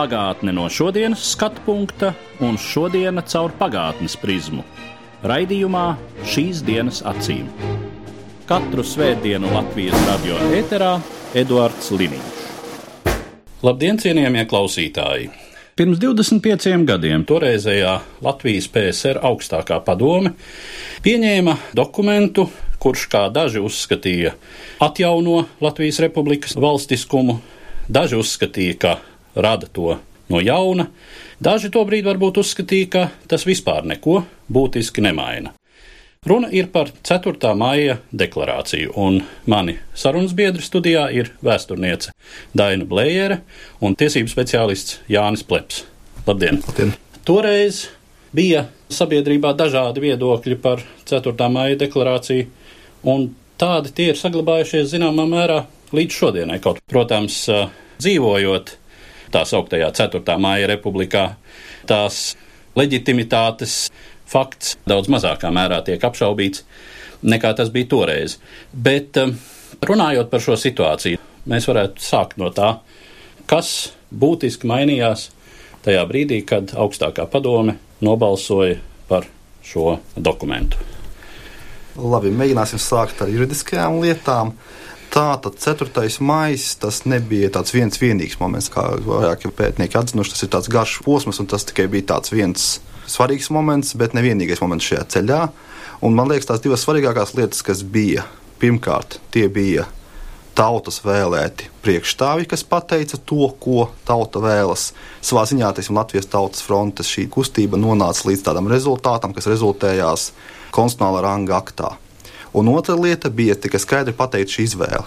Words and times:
Pagātne 0.00 0.54
no 0.56 0.62
šodienas 0.72 1.20
skatu 1.34 1.60
punkta 1.66 2.14
un 2.40 2.54
šodienas 2.56 3.26
caur 3.34 3.52
pagātnes 3.52 4.14
prizmu. 4.16 4.62
Raidījumā 5.28 5.82
šīs 6.24 6.62
dienas 6.64 7.02
acīm. 7.04 7.50
Katru 8.48 8.80
svētdienu 8.80 9.50
Latvijas 9.52 10.06
radio 10.06 10.38
eterā 10.56 10.94
Eduards 11.36 11.90
Liniņš. 11.92 12.40
Labdien, 13.60 14.00
cienījamie 14.00 14.46
klausītāji! 14.48 15.28
Pirms 15.76 16.00
25 16.00 16.88
gadiem 16.88 17.28
toreizējā 17.28 17.92
Latvijas 18.24 18.70
PSR 18.72 19.20
augstākā 19.20 19.82
padome 19.84 20.32
pieņēma 21.04 21.58
dokumentu, 21.76 22.48
kurš, 22.80 23.04
kā 23.12 23.26
daži 23.28 23.60
uzskatīja, 23.60 24.32
atjauno 24.80 25.44
Latvijas 25.60 26.00
republikas 26.00 26.56
valstiskumu, 26.56 27.42
daži 27.92 28.16
uzskatīja, 28.16 28.80
ka 28.80 28.96
rada 29.34 29.66
to 29.66 29.98
no 30.30 30.40
jauna, 30.40 30.86
daži 31.42 31.70
tobrīd 31.74 32.06
varbūt 32.06 32.40
uzskatīja, 32.42 32.90
ka 32.90 33.06
tas 33.30 33.46
vispār 33.48 33.86
neko 33.88 34.22
būtiski 34.52 35.02
nemaina. 35.04 35.54
Runa 36.26 36.50
ir 36.52 36.66
par 36.68 36.90
4. 37.02 37.54
maija 37.56 37.94
deklarāciju, 38.12 38.92
un 39.00 39.22
mani 39.48 39.78
sarunas 39.96 40.34
biedri 40.36 40.60
studijā 40.60 41.06
ir 41.16 41.30
vēsturniece 41.40 42.12
Daina 42.52 42.84
Blējere 42.84 43.38
un 43.80 43.96
tiesību 43.96 44.28
speciālists 44.28 44.98
Jānis 45.08 45.46
Pleps. 45.48 45.86
Labdien! 46.26 46.60
Labdien. 46.66 46.92
Toreiz 47.24 47.86
bija 48.36 48.66
sabiedrībā 48.92 49.54
dažādi 49.56 50.04
viedokļi 50.04 50.58
par 50.60 50.84
4. 51.08 51.48
maija 51.48 51.80
deklarāciju, 51.80 52.50
un 53.08 53.30
tādi 53.56 53.94
tie 53.96 54.10
ir 54.12 54.20
saglabājušies 54.20 54.92
zināmā 54.92 55.24
mērā 55.24 55.62
līdz 55.96 56.20
šodienai. 56.20 56.60
Kaut, 56.60 56.84
protams, 56.90 57.46
dzīvojot 58.00 58.76
tā 59.32 59.44
sauktajā 59.48 59.90
4. 59.96 60.36
maija 60.40 60.68
republikā, 60.70 61.24
tās 61.88 62.36
leģitimitātes 62.78 63.88
fakts 64.30 64.76
daudz 64.88 65.10
mazākā 65.10 65.50
mērā 65.54 65.80
tiek 65.86 66.02
apšaubīts 66.06 66.64
nekā 67.22 67.54
tas 67.56 67.70
bija 67.72 67.88
toreiz. 67.90 68.38
Bet 68.72 69.18
runājot 69.86 70.30
par 70.30 70.44
šo 70.44 70.56
situāciju, 70.60 71.20
mēs 71.50 71.68
varētu 71.68 72.04
sākt 72.04 72.38
no 72.40 72.50
tā, 72.54 72.76
kas 73.50 73.92
būtiski 74.10 74.68
mainījās 74.70 75.28
tajā 75.84 76.04
brīdī, 76.08 76.42
kad 76.46 76.74
augstākā 76.76 77.26
padome 77.30 77.78
nobalsoja 78.04 78.78
par 79.08 79.26
šo 79.66 79.98
dokumentu. 80.16 80.78
Labi, 82.00 82.30
mēģināsim 82.32 82.80
sākt 82.80 83.20
ar 83.24 83.30
juridiskajām 83.32 83.98
lietām. 84.00 84.54
Tā 84.54 84.70
tad 85.10 85.58
4. 85.58 86.20
maija 86.22 86.58
tas 86.80 87.02
nebija 87.04 87.50
tāds 87.50 87.74
viens 87.74 87.98
vienīgs 87.98 88.38
moments, 88.40 88.70
kā 88.70 88.84
vairāki 89.02 89.50
pētnieki 89.54 89.98
atzinuši. 89.98 90.34
Tas 90.34 90.44
ir 90.46 90.52
tāds 90.54 90.70
garš 90.70 91.00
posms, 91.06 91.40
un 91.42 91.48
tas 91.50 91.66
tikai 91.66 91.88
bija 91.90 92.12
tāds 92.14 92.32
viens 92.34 92.68
svarīgs 93.10 93.50
moments, 93.50 93.96
bet 93.98 94.14
ne 94.14 94.22
vienīgais 94.24 94.62
moments 94.62 94.86
šajā 94.86 95.06
ceļā. 95.16 95.40
Un 96.06 96.14
man 96.16 96.30
liekas, 96.30 96.48
tās 96.48 96.62
divas 96.64 96.84
svarīgākās 96.86 97.34
lietas, 97.36 97.64
kas 97.66 97.82
bija, 97.82 98.22
pirmkārt, 98.62 99.18
tie 99.34 99.48
bija 99.52 99.88
tautas 100.56 101.00
vēlēti 101.04 101.70
priekšstāvi, 101.84 102.46
kas 102.50 102.64
pateica 102.68 103.18
to, 103.18 103.48
ko 103.62 103.88
tauta 104.06 104.42
vēlas. 104.44 104.90
Savā 105.24 105.46
ziņā, 105.48 105.72
teiksim, 105.76 105.96
Latvijas 105.96 106.28
tautas 106.30 106.64
frontes 106.66 107.10
šī 107.10 107.26
kustība 107.32 107.80
nonāca 107.80 108.28
līdz 108.28 108.44
tādam 108.46 108.70
rezultātam, 108.70 109.34
kas 109.36 109.48
rezultējās 109.50 110.30
konstitucionālā 110.74 111.24
ranga 111.24 111.58
aktā. 111.60 111.94
Un 112.52 112.68
otra 112.68 112.96
lieta 112.98 113.30
bija 113.30 113.54
tikai 113.54 113.78
skaidri 113.78 114.14
pateikt 114.16 114.50
šī 114.50 114.66
izvēle. 114.66 115.06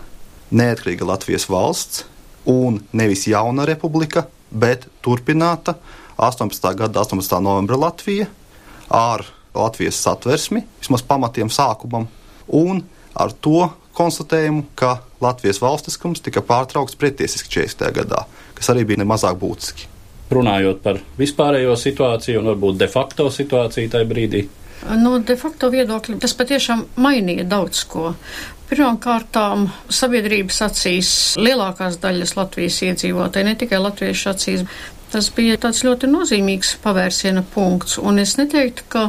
Neatkarīga 0.54 1.08
Latvijas 1.10 1.50
valsts 1.52 2.06
un 2.48 2.80
nevis 2.96 3.26
jauna 3.28 3.66
republika, 3.68 4.28
bet 4.50 4.88
turpināta 5.04 5.76
18. 6.18 6.70
gada 6.80 7.04
18. 7.04 7.40
novembra 7.44 7.80
Latvija 7.80 8.30
ar 8.88 9.26
Latvijas 9.54 10.00
satversmi, 10.02 10.64
vismaz 10.80 11.04
pamatiem 11.08 11.52
sākumam, 11.52 12.08
un 12.48 12.84
ar 13.14 13.34
to 13.44 13.68
konstatējumu, 13.94 14.66
ka 14.76 14.98
Latvijas 15.22 15.60
valstiskums 15.62 16.24
tika 16.24 16.42
pārtraukts 16.42 16.98
pretiesiski 17.00 17.52
40. 17.60 17.92
gadā, 18.00 18.24
kas 18.58 18.72
arī 18.74 18.88
bija 18.88 19.04
nemazāk 19.04 19.38
būtiski. 19.42 19.90
Runājot 20.34 20.80
par 20.82 20.98
vispārējo 21.20 21.76
situāciju 21.78 22.42
un 22.42 22.54
varbūt 22.54 22.80
de 22.80 22.90
facto 22.90 23.28
situāciju 23.30 23.92
tajā 23.94 24.08
brīdī, 24.10 24.48
No 25.00 25.18
de 25.24 25.36
facto 25.40 25.70
viedokļa 25.72 26.18
tas 26.24 26.34
patiešām 26.36 26.88
mainīja 27.00 27.46
daudz 27.48 27.84
ko. 27.88 28.14
Pirmkārt, 28.70 29.38
sabiedrības 29.94 30.60
acīs 30.66 31.12
lielākās 31.38 32.00
daļas 32.02 32.36
Latvijas 32.40 32.80
iedzīvotāji, 32.88 33.48
ne 33.48 33.56
tikai 33.60 33.80
latviešu 33.84 34.32
acīs, 34.32 34.66
tas 35.14 35.30
bija 35.36 35.60
tāds 35.62 35.84
ļoti 35.86 36.10
nozīmīgs 36.10 36.76
pavērsiena 36.84 37.46
punkts. 37.54 38.00
Un 38.02 38.18
es 38.24 38.34
neteiktu, 38.40 38.88
ka 38.90 39.04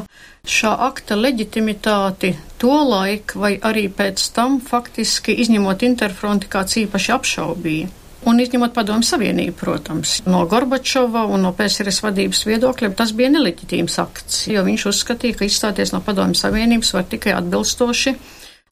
šā 0.45 0.75
akta 0.91 1.17
leģitimitāti 1.17 2.35
to 2.61 2.77
laiku 2.91 3.41
vai 3.41 3.55
arī 3.71 3.89
pēc 3.89 4.29
tam 4.37 4.61
faktiski 4.61 5.39
izņemot 5.47 5.87
interfronti 5.89 6.51
kāds 6.53 6.77
īpaši 6.85 7.15
apšaubīja. 7.17 8.04
Un 8.25 8.41
izņemot 8.41 8.73
padomu 8.73 9.05
savienību, 9.05 9.53
protams, 9.59 10.15
no 10.25 10.47
Gorbačova 10.49 11.27
un 11.29 11.45
no 11.45 11.51
PSRS 11.57 12.01
vadības 12.07 12.41
viedokļa, 12.49 12.95
tas 12.97 13.13
bija 13.17 13.29
neleģitīms 13.35 13.99
akts, 14.01 14.47
jo 14.49 14.63
viņš 14.65 14.87
uzskatīja, 14.89 15.37
ka 15.41 15.49
izstāties 15.49 15.93
no 15.93 16.01
padomu 16.05 16.37
savienības 16.39 16.95
var 16.97 17.05
tikai 17.11 17.35
atbilstoši 17.37 18.15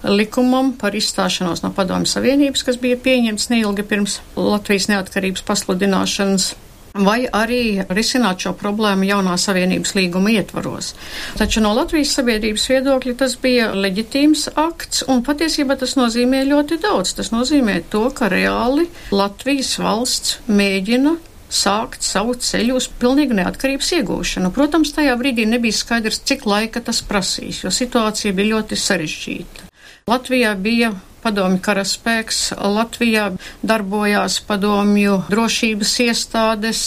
likumam 0.09 0.73
par 0.79 0.97
izstāšanos 0.99 1.62
no 1.62 1.71
padomu 1.77 2.09
savienības, 2.09 2.65
kas 2.67 2.81
bija 2.81 2.99
pieņemts 2.99 3.51
neilgi 3.53 3.85
pirms 3.87 4.19
Latvijas 4.37 4.89
neatkarības 4.91 5.45
pasludināšanas 5.47 6.53
vai 6.95 7.25
arī 7.27 7.83
risināt 7.93 8.45
šo 8.45 8.53
problēmu 8.59 9.07
jaunā 9.09 9.37
savienības 9.41 9.95
līguma 9.97 10.33
ietvaros. 10.37 10.93
Taču 11.41 11.63
no 11.65 11.73
Latvijas 11.77 12.15
sabiedrības 12.19 12.69
viedokļa 12.73 13.17
tas 13.25 13.37
bija 13.41 13.73
leģitīms 13.77 14.49
akts, 14.61 15.05
un 15.09 15.25
patiesībā 15.27 15.79
tas 15.81 15.97
nozīmē 15.97 16.45
ļoti 16.51 16.81
daudz. 16.83 17.17
Tas 17.19 17.33
nozīmē 17.33 17.81
to, 17.93 18.09
ka 18.17 18.31
reāli 18.33 18.89
Latvijas 19.13 19.77
valsts 19.81 20.39
mēģina 20.49 21.17
sākt 21.53 22.05
savu 22.05 22.35
ceļu 22.41 22.79
uz 22.81 22.89
pilnīgu 23.01 23.37
neatkarības 23.37 23.91
iegūšanu. 23.99 24.53
Protams, 24.57 24.95
tajā 24.97 25.17
brīdī 25.21 25.45
nebija 25.49 25.77
skaidrs, 25.77 26.23
cik 26.29 26.47
laika 26.49 26.81
tas 26.85 27.03
prasīs, 27.05 27.61
jo 27.65 27.73
situācija 27.73 28.33
bija 28.37 28.55
ļoti 28.57 28.81
sarežģīta. 28.81 29.72
Latvijā 30.11 30.57
bija 30.59 30.89
padomju 31.23 31.61
karaspēks, 31.63 32.39
Latvijā 32.59 33.29
darbojās 33.63 34.41
padomju 34.49 35.21
drošības 35.31 35.93
iestādes, 36.09 36.81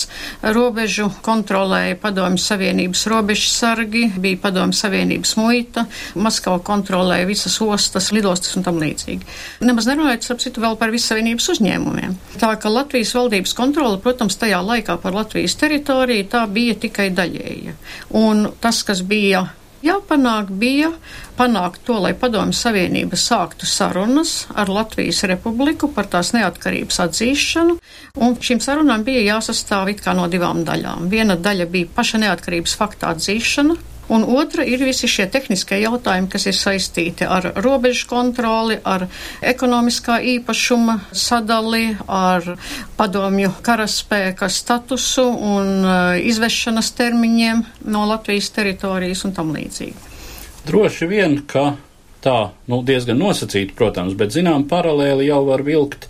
robežu 0.43 1.07
kontrolēja 1.23 1.95
padomju 2.01 2.43
savienības 2.43 3.05
robežsargi, 3.13 4.03
bija 4.19 4.41
padomju 4.43 4.75
savienības 4.75 5.35
muita, 5.39 5.85
Maskava 6.19 6.59
kontrolēja 6.59 7.29
visas 7.31 7.55
ostas, 7.63 8.11
lidostas 8.11 8.59
un 8.59 8.67
tam 8.67 8.83
līdzīgi. 8.83 9.23
Nemaz 9.63 9.87
nerunājot, 9.87 10.27
starp 10.27 10.43
citu, 10.43 10.67
vēl 10.67 10.75
par 10.81 10.91
visu 10.91 11.13
savienības 11.13 11.51
uzņēmumiem. 11.55 12.19
Tā 12.41 12.51
ka 12.59 12.71
Latvijas 12.71 13.15
valdības 13.15 13.55
kontrola, 13.55 14.01
protams, 14.03 14.35
tajā 14.43 14.59
laikā 14.59 14.99
par 14.99 15.15
Latvijas 15.15 15.55
teritoriju 15.63 16.27
tā 16.35 16.43
bija 16.51 16.75
tikai 16.83 17.13
daļēja. 17.15 17.79
Un 18.19 18.49
tas, 18.59 18.83
kas 18.83 18.99
bija 19.07 19.47
jāpanāk, 19.85 20.49
bija 20.49 20.91
panākt 21.37 21.83
to, 21.87 21.97
lai 22.01 22.13
Padomju 22.17 22.55
Savienība 22.57 23.19
sāktu 23.19 23.67
sarunas 23.69 24.45
ar 24.55 24.71
Latvijas 24.71 25.23
Republiku 25.29 25.89
par 25.93 26.09
tās 26.11 26.33
neatkarības 26.35 27.01
atzīšanu, 27.07 27.79
un 28.21 28.37
šīm 28.41 28.61
sarunām 28.63 29.05
bija 29.07 29.23
jāsastāv 29.35 29.93
it 29.93 30.03
kā 30.05 30.15
no 30.17 30.27
divām 30.31 30.63
daļām. 30.67 31.09
Viena 31.11 31.37
daļa 31.37 31.69
bija 31.71 31.91
paša 31.95 32.23
neatkarības 32.25 32.77
fakta 32.79 33.13
atzīšana, 33.15 33.77
Un 34.09 34.25
otra 34.37 34.65
ir 34.67 34.83
visi 34.85 35.07
šie 35.09 35.25
tehniskie 35.33 35.79
jautājumi, 35.81 36.29
kas 36.29 36.45
ir 36.45 36.53
saistīti 36.57 37.25
ar 37.25 37.47
robežu 37.65 38.05
kontroli, 38.09 38.77
ar 38.85 39.07
ekonomiskā 39.41 40.19
īpašuma 40.35 40.99
sadali, 41.09 41.95
ar 42.05 42.51
padomju 42.99 43.55
karaspēka 43.65 44.49
statusu 44.51 45.25
un 45.25 45.71
uh, 45.81 45.95
izvešanas 46.21 46.91
termiņiem 46.99 47.65
no 47.89 48.05
Latvijas 48.11 48.51
teritorijas 48.53 49.25
un 49.25 49.33
tam 49.33 49.55
līdzīgi. 49.55 50.13
Droši 50.65 51.09
vien, 51.09 51.39
ka 51.49 51.73
tā 52.25 52.37
nu, 52.69 52.81
diezgan 52.85 53.17
nosacīta, 53.21 53.73
protams, 53.77 54.13
bet 54.17 54.33
zinām 54.33 54.67
paralēli 54.69 55.29
jau 55.29 55.43
var 55.49 55.65
vilkt 55.65 56.09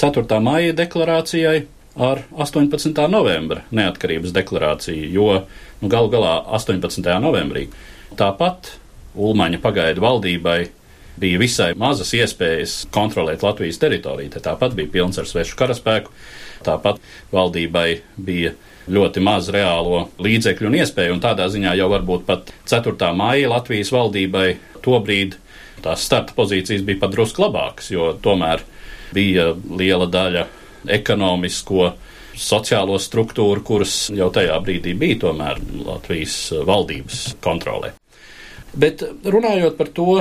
4. 0.00 0.40
maija 0.42 0.74
deklarācijai 0.76 1.66
ar 1.94 2.24
18. 2.34 2.94
novembra 3.10 3.62
neatkarības 3.70 4.32
deklarāciju, 4.34 5.10
jo 5.14 5.28
nu, 5.80 5.90
galu 5.90 6.10
galā 6.10 6.38
18. 6.58 7.04
novembrī 7.22 7.68
tāpat 8.18 8.74
Ulmaņa 9.14 9.60
pagaidu 9.62 10.02
valdībai 10.02 10.58
bija 11.22 11.38
visai 11.38 11.68
mazas 11.78 12.10
iespējas 12.18 12.80
kontrolēt 12.94 13.44
Latvijas 13.46 13.78
teritoriju. 13.78 14.32
Te 14.34 14.42
tāpat 14.42 14.74
bija 14.74 14.90
pilns 14.90 15.20
ar 15.22 15.28
svešu 15.30 15.54
karaspēku, 15.60 16.10
tāpat 16.66 16.98
valdībai 17.30 18.00
bija 18.18 18.56
ļoti 18.90 19.22
maz 19.24 19.48
reālo 19.54 20.08
līdzekļu 20.18 20.68
un 20.68 20.78
iespēju, 20.80 21.14
un 21.14 21.22
tādā 21.22 21.46
ziņā 21.52 21.76
jau 21.78 21.88
varbūt 21.94 22.26
pat 22.26 22.50
4. 22.66 23.12
maija 23.16 23.52
Latvijas 23.54 23.94
valdībai 23.94 24.48
tobrīd 24.84 25.38
tās 25.84 26.04
starta 26.08 26.34
pozīcijas 26.36 26.82
bija 26.84 27.04
pat 27.04 27.14
drusku 27.14 27.44
labākas, 27.44 27.90
jo 27.94 28.12
tomēr 28.24 28.64
bija 29.14 29.52
liela 29.78 30.08
daļa 30.10 30.46
ekonomisko 30.90 31.92
sociālo 32.34 32.96
struktūru, 32.98 33.62
kuras 33.66 34.08
jau 34.14 34.30
tajā 34.34 34.56
brīdī 34.64 34.94
bija 34.98 35.20
tomēr 35.28 35.60
Latvijas 35.86 36.38
valdības 36.66 37.26
kontrolē. 37.44 37.94
Bet 38.74 39.04
runājot 39.22 39.76
par 39.78 39.90
to, 39.94 40.16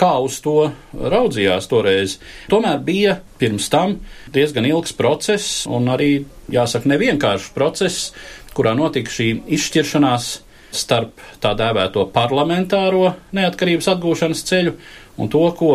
kā 0.00 0.14
uz 0.24 0.38
to 0.40 0.70
raudzījās 0.96 1.68
toreiz, 1.68 2.16
tomēr 2.48 2.80
bija 2.80 3.18
pirms 3.40 3.68
tam 3.68 3.98
diezgan 4.32 4.64
ilgs 4.64 4.94
process 4.96 5.66
un 5.68 5.90
arī, 5.92 6.22
jāsaka, 6.48 6.88
nevienkāršs 6.88 7.50
process, 7.52 8.12
kurā 8.56 8.72
notika 8.78 9.12
šī 9.12 9.28
izšķiršanās 9.58 10.30
starp 10.72 11.20
tā 11.42 11.52
dēvēto 11.56 12.06
parlamentāro 12.14 13.12
neatkarības 13.36 13.90
atgūšanas 13.92 14.44
ceļu 14.48 14.74
un 15.20 15.30
to, 15.32 15.44
ko 15.58 15.72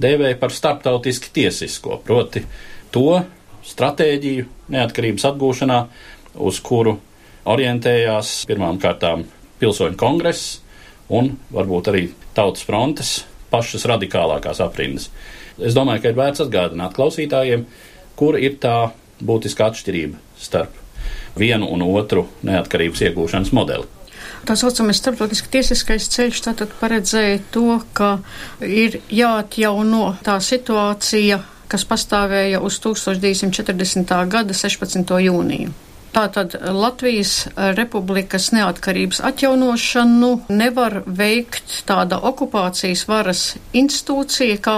dēvēja 0.00 0.38
par 0.40 0.52
starptautiski 0.52 1.32
tiesisko, 1.32 2.00
proti 2.04 2.44
to 2.92 3.22
stratēģiju 3.64 4.46
neatkarības 4.74 5.26
atgūšanā, 5.30 5.78
uz 6.44 6.60
kuru 6.64 6.98
orientējās 7.48 8.42
pirmām 8.48 8.80
kārtām 8.82 9.24
pilsoņu 9.60 9.98
kongress, 10.00 10.58
un 11.12 11.34
varbūt 11.54 11.90
arī 11.92 12.04
tautas 12.36 12.64
frontes 12.66 13.14
pašas 13.52 13.86
radikālākās 13.88 14.60
aprindas. 14.64 15.10
Es 15.58 15.76
domāju, 15.76 16.02
ka 16.02 16.10
ir 16.10 16.18
vērts 16.18 16.42
atgādināt 16.44 16.96
klausītājiem, 16.96 17.66
kur 18.18 18.38
ir 18.40 18.58
tā 18.62 18.90
būtiska 19.22 19.70
atšķirība 19.70 20.18
starp 20.40 20.80
vienu 21.38 21.68
un 21.70 21.84
otru 21.86 22.26
neatkarības 22.46 23.04
iegūšanas 23.08 23.52
modeli. 23.54 23.86
Tā 24.44 24.56
saucamais 24.60 24.98
starptautiski 25.00 25.48
tiesiskais 25.54 26.06
ceļš 26.12 26.42
tātad 26.44 26.72
paredzēja 26.80 27.40
to, 27.54 27.78
ka 27.96 28.18
ir 28.60 28.98
jāatjauno 29.12 30.16
tā 30.24 30.36
situācija, 30.44 31.38
kas 31.74 31.86
pastāvēja 31.90 32.62
uz 32.62 32.78
1940. 32.84 34.14
gada 34.30 34.54
16. 34.54 35.18
jūniju. 35.26 35.74
Tātad 36.14 36.52
Latvijas 36.70 37.48
Republikas 37.74 38.52
neatkarības 38.54 39.18
atjaunošanu 39.26 40.28
nevar 40.54 41.00
veikt 41.06 41.80
tāda 41.88 42.20
okupācijas 42.30 43.02
varas 43.10 43.42
institūcija 43.74 44.60
kā 44.62 44.76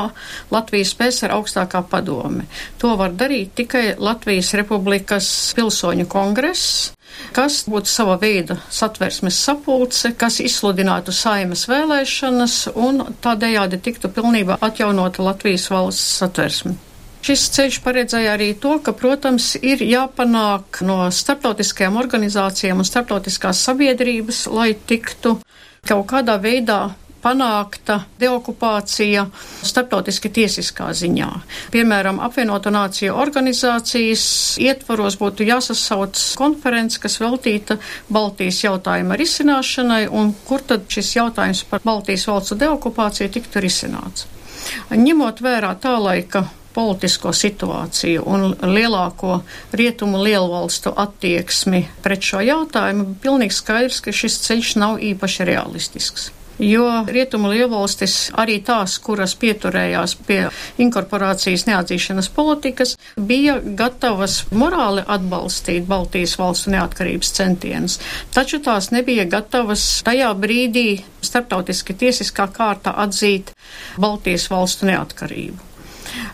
Latvijas 0.54 0.94
PSR 0.96 1.36
augstākā 1.36 1.82
padome. 1.90 2.46
To 2.80 2.94
var 2.96 3.12
darīt 3.12 3.52
tikai 3.60 3.84
Latvijas 4.00 4.54
Republikas 4.56 5.28
pilsoņu 5.58 6.08
kongress, 6.08 6.94
kas 7.36 7.66
būtu 7.68 7.92
sava 7.92 8.16
veida 8.22 8.56
satversmes 8.72 9.36
sapulce, 9.36 10.14
kas 10.16 10.40
izsludinātu 10.40 11.12
saimas 11.12 11.68
vēlēšanas 11.68 12.58
un 12.80 13.04
tādējādi 13.20 13.84
tiktu 13.84 14.08
pilnībā 14.16 14.56
atjaunota 14.64 15.28
Latvijas 15.28 15.68
valsts 15.68 16.22
satversme. 16.24 16.78
Šis 17.26 17.48
ceļš 17.56 17.80
paredzēja 17.82 18.36
arī 18.36 18.52
to, 18.62 18.76
ka, 18.86 18.92
protams, 18.94 19.56
ir 19.58 19.80
jāpanāk 19.82 20.78
no 20.86 21.08
starptautiskajām 21.10 21.96
organizācijām 21.98 22.78
un 22.78 22.86
starptautiskās 22.86 23.62
sabiedrības, 23.66 24.44
lai 24.54 24.68
tiktu 24.86 25.32
kaut 25.90 26.04
kādā 26.12 26.36
veidā 26.38 26.92
panākta 27.24 27.96
deokupācija 28.20 29.24
starptautiski 29.66 30.30
tiesiskā 30.36 30.92
ziņā. 30.94 31.30
Piemēram, 31.74 32.20
apvienoto 32.22 32.70
nāciju 32.70 33.16
organizācijas 33.18 34.26
ietvaros 34.62 35.16
būtu 35.18 35.48
jāsasauc 35.48 36.20
konferences, 36.38 37.00
kas 37.02 37.18
veltīta 37.18 37.80
Baltijas 38.06 38.60
jautājuma 38.68 39.18
risināšanai, 39.18 40.04
un 40.06 40.30
kur 40.46 40.62
tad 40.62 40.86
šis 40.92 41.10
jautājums 41.16 41.64
par 41.72 41.82
Baltijas 41.82 42.28
valstu 42.30 42.60
deokupāciju 42.62 43.34
tiktu 43.34 43.64
risināts. 43.66 44.28
Ņemot 44.94 45.42
vērā 45.42 45.72
tā 45.82 45.96
laika 45.98 46.44
politisko 46.76 47.32
situāciju 47.32 48.24
un 48.28 48.50
lielāko 48.76 49.40
rietumu 49.76 50.20
lielvalstu 50.22 50.92
attieksmi 51.06 51.86
pret 52.04 52.30
šo 52.30 52.44
jautājumu, 52.44 53.14
pilnīgi 53.22 53.56
skaidrs, 53.56 54.02
ka 54.04 54.14
šis 54.14 54.40
ceļš 54.46 54.74
nav 54.82 54.98
īpaši 55.12 55.48
realistisks. 55.48 56.32
Jo 56.58 57.04
rietumu 57.04 57.50
lielvalstis, 57.52 58.30
arī 58.40 58.56
tās, 58.64 58.94
kuras 59.04 59.34
pieturējās 59.36 60.14
pie 60.24 60.38
inkorporācijas 60.80 61.66
neatzīšanas 61.68 62.30
politikas, 62.32 62.94
bija 63.20 63.58
gatavas 63.60 64.38
morāli 64.56 65.04
atbalstīt 65.04 65.84
Baltijas 65.90 66.38
valstu 66.40 66.72
neatkarības 66.72 67.34
centienus, 67.36 68.00
taču 68.32 68.62
tās 68.64 68.88
nebija 68.94 69.28
gatavas 69.28 69.84
tajā 70.08 70.32
brīdī 70.40 70.88
starptautiski 71.20 71.96
tiesiskā 72.00 72.48
kārtā 72.56 72.96
atzīt 73.04 73.52
Baltijas 74.00 74.48
valstu 74.48 74.88
neatkarību 74.88 75.75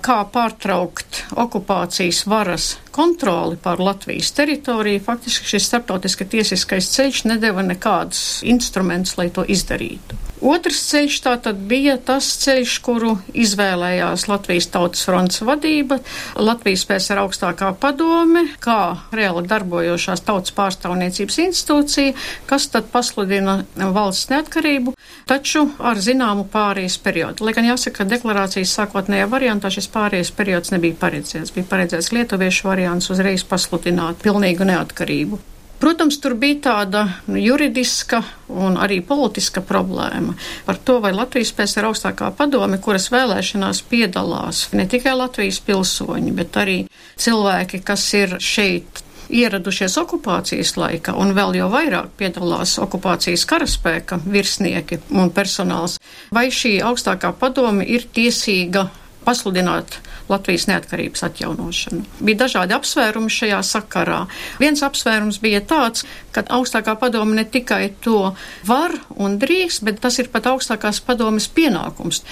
kā 0.04 0.18
pārtraukt 0.34 1.24
okupācijas 1.44 2.24
varas 2.28 2.72
kontroli 2.92 3.56
pār 3.56 3.80
Latvijas 3.80 4.32
teritoriju, 4.36 5.00
faktiski 5.04 5.54
šis 5.54 5.70
starptautiski 5.70 6.28
tiesiskais 6.36 6.90
ceļš 6.92 7.24
nedeva 7.32 7.64
nekādus 7.64 8.42
instrumentus, 8.44 9.16
lai 9.18 9.30
to 9.32 9.46
izdarītu. 9.48 10.20
Otrs 10.42 10.80
ceļš 10.90 11.16
tātad 11.22 11.58
bija 11.70 11.94
tas 12.02 12.26
ceļš, 12.42 12.72
kuru 12.82 13.12
izvēlējās 13.38 14.24
Latvijas 14.26 14.66
Tautas 14.74 15.04
fronts 15.06 15.38
vadība, 15.46 16.00
Latvijas 16.34 16.82
PSR 16.88 17.20
augstākā 17.22 17.68
padome, 17.78 18.48
kā 18.62 18.80
reāli 19.14 19.46
darbojošās 19.46 20.24
tautas 20.26 20.54
pārstāvniecības 20.56 21.38
institūcija, 21.44 22.16
kas 22.50 22.66
tad 22.74 22.90
pasludina 22.90 23.60
valsts 23.78 24.32
neatkarību, 24.34 24.96
taču 25.30 25.68
ar 25.78 26.02
zināmu 26.02 26.48
pārējais 26.50 26.98
periodu. 27.06 27.46
Lai 27.46 27.54
gan 27.54 27.70
jāsaka, 27.70 28.02
ka 28.02 28.10
deklarācijas 28.10 28.74
sākotnējā 28.80 29.30
variantā 29.30 29.70
šis 29.70 29.86
pārējais 29.94 30.34
periods 30.34 30.74
nebija 30.74 30.98
paredzēts. 30.98 31.54
Bija 31.54 31.70
paredzēts 31.70 32.10
lietuviešu 32.16 32.66
variants 32.66 32.81
variants 32.82 33.10
uzreiz 33.14 33.44
pasludināt 33.46 34.22
pilnīgu 34.22 34.66
neatkarību. 34.66 35.38
Protams, 35.82 36.20
tur 36.22 36.34
bija 36.38 36.60
tāda 36.62 37.00
juridiska 37.26 38.20
un 38.48 38.76
arī 38.78 39.00
politiska 39.02 39.62
problēma 39.66 40.34
par 40.66 40.78
to, 40.78 41.00
vai 41.02 41.10
Latvijas 41.12 41.76
ir 41.76 41.88
augstākā 41.88 42.30
padome, 42.38 42.78
kuras 42.78 43.08
vēlēšanās 43.10 43.82
piedalās 43.90 44.68
ne 44.72 44.86
tikai 44.86 45.14
Latvijas 45.18 45.58
pilsoņi, 45.66 46.34
bet 46.38 46.58
arī 46.58 46.76
cilvēki, 47.18 47.82
kas 47.82 48.06
ir 48.14 48.36
šeit 48.38 49.02
ieradušies 49.32 49.98
okupācijas 49.98 50.76
laika, 50.76 51.16
un 51.18 51.34
vēl 51.34 51.58
jau 51.58 51.68
vairāk 51.72 52.14
piedalās 52.18 52.76
okupācijas 52.82 53.46
karaspēka 53.50 54.20
virsnieki 54.22 55.00
un 55.10 55.34
personāls, 55.34 55.98
vai 56.30 56.46
šī 56.50 56.78
augstākā 56.82 57.34
padome 57.38 57.86
ir 57.86 58.06
tiesīga 58.14 58.86
pasludināt 59.26 59.98
Latvijas 60.32 60.66
neatkarības 60.70 61.24
atjaunošanu. 61.28 62.02
Bija 62.20 62.42
dažādi 62.44 62.76
apsvērumi 62.76 63.32
šajā 63.32 63.60
sakarā. 63.66 64.22
Viens 64.62 64.82
apsvērums 64.84 65.38
bija 65.42 65.60
tāds, 65.60 66.06
ka 66.32 66.44
augstākā 66.56 66.96
padome 67.00 67.36
ne 67.36 67.44
tikai 67.44 67.92
to 68.04 68.32
var 68.68 68.96
un 69.20 69.38
drīkst, 69.42 69.84
bet 69.86 70.00
tas 70.02 70.18
ir 70.22 70.32
pat 70.32 70.48
augstākās 70.50 71.02
padomes 71.04 71.48
pienākums. 71.52 72.22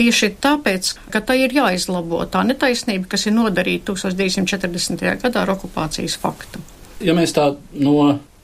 Tieši 0.00 0.32
tāpēc, 0.42 0.94
ka 1.12 1.22
tai 1.24 1.42
ir 1.44 1.54
jāizlabo 1.54 2.24
tā 2.32 2.44
netaisnība, 2.48 3.10
kas 3.12 3.28
ir 3.28 3.36
nodarīta 3.36 3.92
1940. 3.92 5.06
gadā 5.22 5.44
ar 5.44 5.54
okupācijas 5.56 6.18
faktu. 6.20 6.62
Ja 7.00 7.14
mēs 7.16 7.32
tā 7.36 7.46
no 7.80 7.96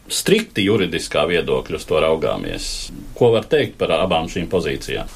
strikti 0.08 0.64
juridiskā 0.66 1.26
viedokļa 1.28 1.80
uz 1.80 1.86
to 1.88 2.00
raugāmies, 2.02 2.66
ko 3.16 3.32
var 3.34 3.48
teikt 3.50 3.76
par 3.80 3.92
abām 3.98 4.30
šīm 4.30 4.48
pozīcijām? 4.52 5.10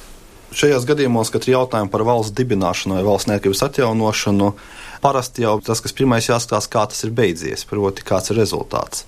Šajos 0.51 0.83
gadījumos, 0.83 1.29
kad 1.31 1.45
ir 1.47 1.53
jautājumi 1.55 1.93
par 1.93 2.03
valsts 2.03 2.35
dibināšanu 2.35 2.97
vai 2.97 3.05
valsts 3.07 3.29
neatkarības 3.31 3.61
atjaunošanu, 3.69 4.49
parasti 5.03 5.45
jau 5.45 5.53
tas, 5.63 5.79
kas 5.85 5.95
pirmais 5.95 6.27
jāskatās, 6.27 6.67
kā 6.73 6.83
tas 6.91 7.05
ir 7.07 7.13
beidzies, 7.15 7.63
proti, 7.71 8.03
kāds 8.07 8.33
ir 8.33 8.41
rezultāts. 8.41 9.05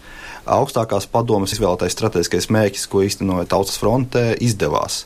Augstākās 0.46 1.08
padomas 1.10 1.54
izvēlētais 1.56 1.96
strateģiskais 1.96 2.46
mērķis, 2.54 2.86
ko 2.90 3.02
īstenoja 3.02 3.48
Tautas 3.50 3.80
frontē, 3.82 4.36
izdevās. 4.38 5.00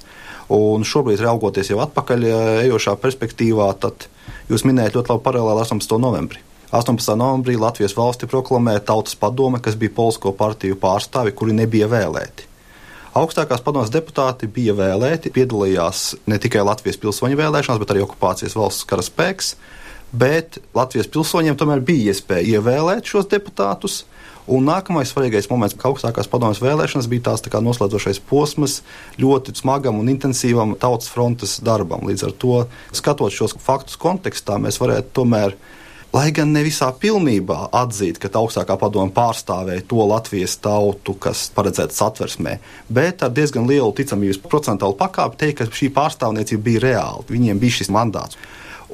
Un 0.53 0.85
šobrīd, 0.85 1.23
raugoties 1.25 1.73
jau 1.73 1.81
atpakaļ 1.87 2.29
ejošā 2.67 2.99
perspektīvā, 3.01 3.71
tad 3.81 4.05
jūs 4.53 4.67
minējat 4.69 5.01
ļoti 5.01 5.15
labu 5.15 5.25
paralēli 5.25 5.65
18. 5.65 5.97
novembrī. 6.05 6.45
18. 6.77 7.17
novembrī 7.17 7.57
Latvijas 7.57 7.97
valsti 7.97 8.29
proklamēja 8.29 8.85
Tautas 8.93 9.17
padome, 9.17 9.63
kas 9.65 9.81
bija 9.81 9.95
polsko 9.97 10.37
partiju 10.37 10.77
pārstāvi, 10.85 11.33
kuri 11.33 11.57
nebija 11.57 11.89
vēlēti. 11.89 12.51
Augstākās 13.17 13.63
padomas 13.65 13.89
deputāti 13.89 14.45
bija 14.45 14.75
vēlēti, 14.77 15.31
piedalījās 15.33 16.11
ne 16.29 16.37
tikai 16.43 16.61
Latvijas 16.67 16.99
pilsoņu 17.01 17.39
vēlēšanās, 17.39 17.81
bet 17.81 17.95
arī 17.95 18.03
okupācijas 18.05 18.57
valsts 18.59 18.85
karaspēks. 18.91 19.55
bet 20.13 20.59
Latvijas 20.77 21.09
pilsoņiem 21.13 21.57
tomēr 21.59 21.81
bija 21.85 22.13
iespēja 22.13 22.59
ievēlēt 22.59 23.09
šos 23.11 23.27
deputātus. 23.31 24.05
Un 24.47 24.63
nākamais 24.69 25.11
svarīgais 25.11 25.49
moments, 25.51 25.75
ka 25.75 25.89
augstākās 25.91 26.29
padomjas 26.31 26.61
vēlēšanas 26.63 27.09
bija 27.11 27.25
tās 27.31 27.43
tā 27.43 27.59
noslēdzošais 27.59 28.21
posms 28.29 28.79
ļoti 29.19 29.57
smagam 29.59 29.99
un 29.99 30.13
intensīvam 30.13 30.77
tautas 30.79 31.11
frontes 31.11 31.57
darbam. 31.59 32.07
Līdz 32.07 32.29
ar 32.29 32.37
to, 32.39 32.61
skatot 32.95 33.35
šos 33.35 33.57
faktus 33.59 33.99
kontekstā, 33.99 34.61
mēs 34.63 34.79
varētu 34.79 35.11
tomēr 35.19 35.57
lai 36.15 36.31
gan 36.35 36.53
ne 36.55 36.63
visā 36.65 36.89
pilnībā 37.01 37.71
atzīt, 37.77 38.21
ka 38.23 38.31
augstākā 38.41 38.77
padoma 38.81 39.13
pārstāvēja 39.15 39.85
to 39.91 40.05
Latvijas 40.07 40.57
tautu, 40.63 41.17
kas 41.21 41.47
paredzēts 41.57 41.99
satversmē, 42.01 42.59
bet 42.89 43.25
ar 43.27 43.33
diezgan 43.37 43.69
lielu 43.69 43.93
ticamības 43.97 44.41
procentuālu 44.47 44.97
pakāpi 44.99 45.41
teikt, 45.43 45.59
ka 45.61 45.81
šī 45.81 45.91
pārstāvniecība 45.97 46.67
bija 46.69 46.85
reāla. 46.87 47.27
Viņiem 47.29 47.61
bija 47.63 47.81
šis 47.81 47.93
mandāts. 47.93 48.39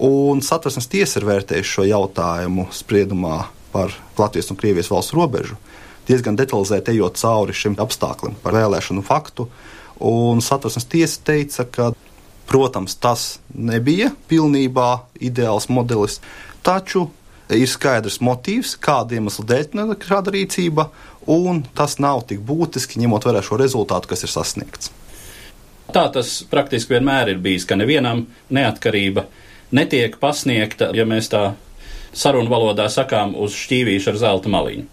Un 0.02 0.40
satversmes 0.42 0.88
tiesa 0.88 1.20
ir 1.20 1.28
vērsējusi 1.28 1.74
šo 1.74 1.84
jautājumu 1.84 2.70
spriedumā 2.72 3.42
par 3.72 3.92
Latvijas 4.18 4.50
un 4.52 4.58
Krievijas 4.60 4.90
valsts 4.92 5.14
robežu, 5.16 5.58
diezgan 6.08 6.36
detalizēti 6.36 6.96
ejot 6.96 7.20
cauri 7.20 7.56
šim 7.56 7.76
apstākļam 7.80 8.38
par 8.42 8.56
vēlēšanu 8.56 9.04
faktu. 9.06 9.48
Un 10.02 10.40
satversmes 10.42 10.88
tiesa 10.90 11.20
teica, 11.28 11.66
ka, 11.68 11.90
protams, 12.48 12.96
tas 12.98 13.36
nebija 13.54 14.10
pilnībā 14.28 14.88
ideāls 15.22 15.68
modelis, 15.70 16.18
taču 16.62 17.08
ir 17.52 17.68
skaidrs 17.68 18.20
motīvs, 18.24 18.76
kāda 18.80 19.18
iemesla 19.18 19.44
dēļ 19.50 19.94
šāda 20.06 20.32
rīcība, 20.34 20.88
un 21.30 21.62
tas 21.76 21.98
nav 22.02 22.24
tik 22.30 22.40
būtiski, 22.46 23.00
ņemot 23.02 23.26
vērā 23.28 23.42
šo 23.44 23.58
rezultātu, 23.60 24.10
kas 24.10 24.24
ir 24.24 24.32
sasniegts. 24.32 24.92
Tā 25.92 26.06
tas 26.12 26.40
praktiski 26.48 26.94
vienmēr 26.94 27.34
ir 27.34 27.42
bijis, 27.42 27.66
ka 27.68 27.76
nevienam 27.76 28.24
neatkarība 28.50 29.26
netiek 29.76 30.16
pasniegta, 30.20 30.88
ja 30.96 31.04
mēs 31.08 31.28
tā 31.32 31.52
sarunu 32.16 32.48
valodā 32.52 32.88
sakām, 32.92 33.34
uz 33.36 33.56
šķīvīšu 33.56 34.12
ar 34.12 34.20
zelta 34.20 34.52
maliņu. 34.52 34.86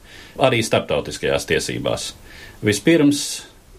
Arī 0.44 0.60
starptautiskajās 0.64 1.48
tiesībās. 1.48 2.12
Vispirms 2.64 3.24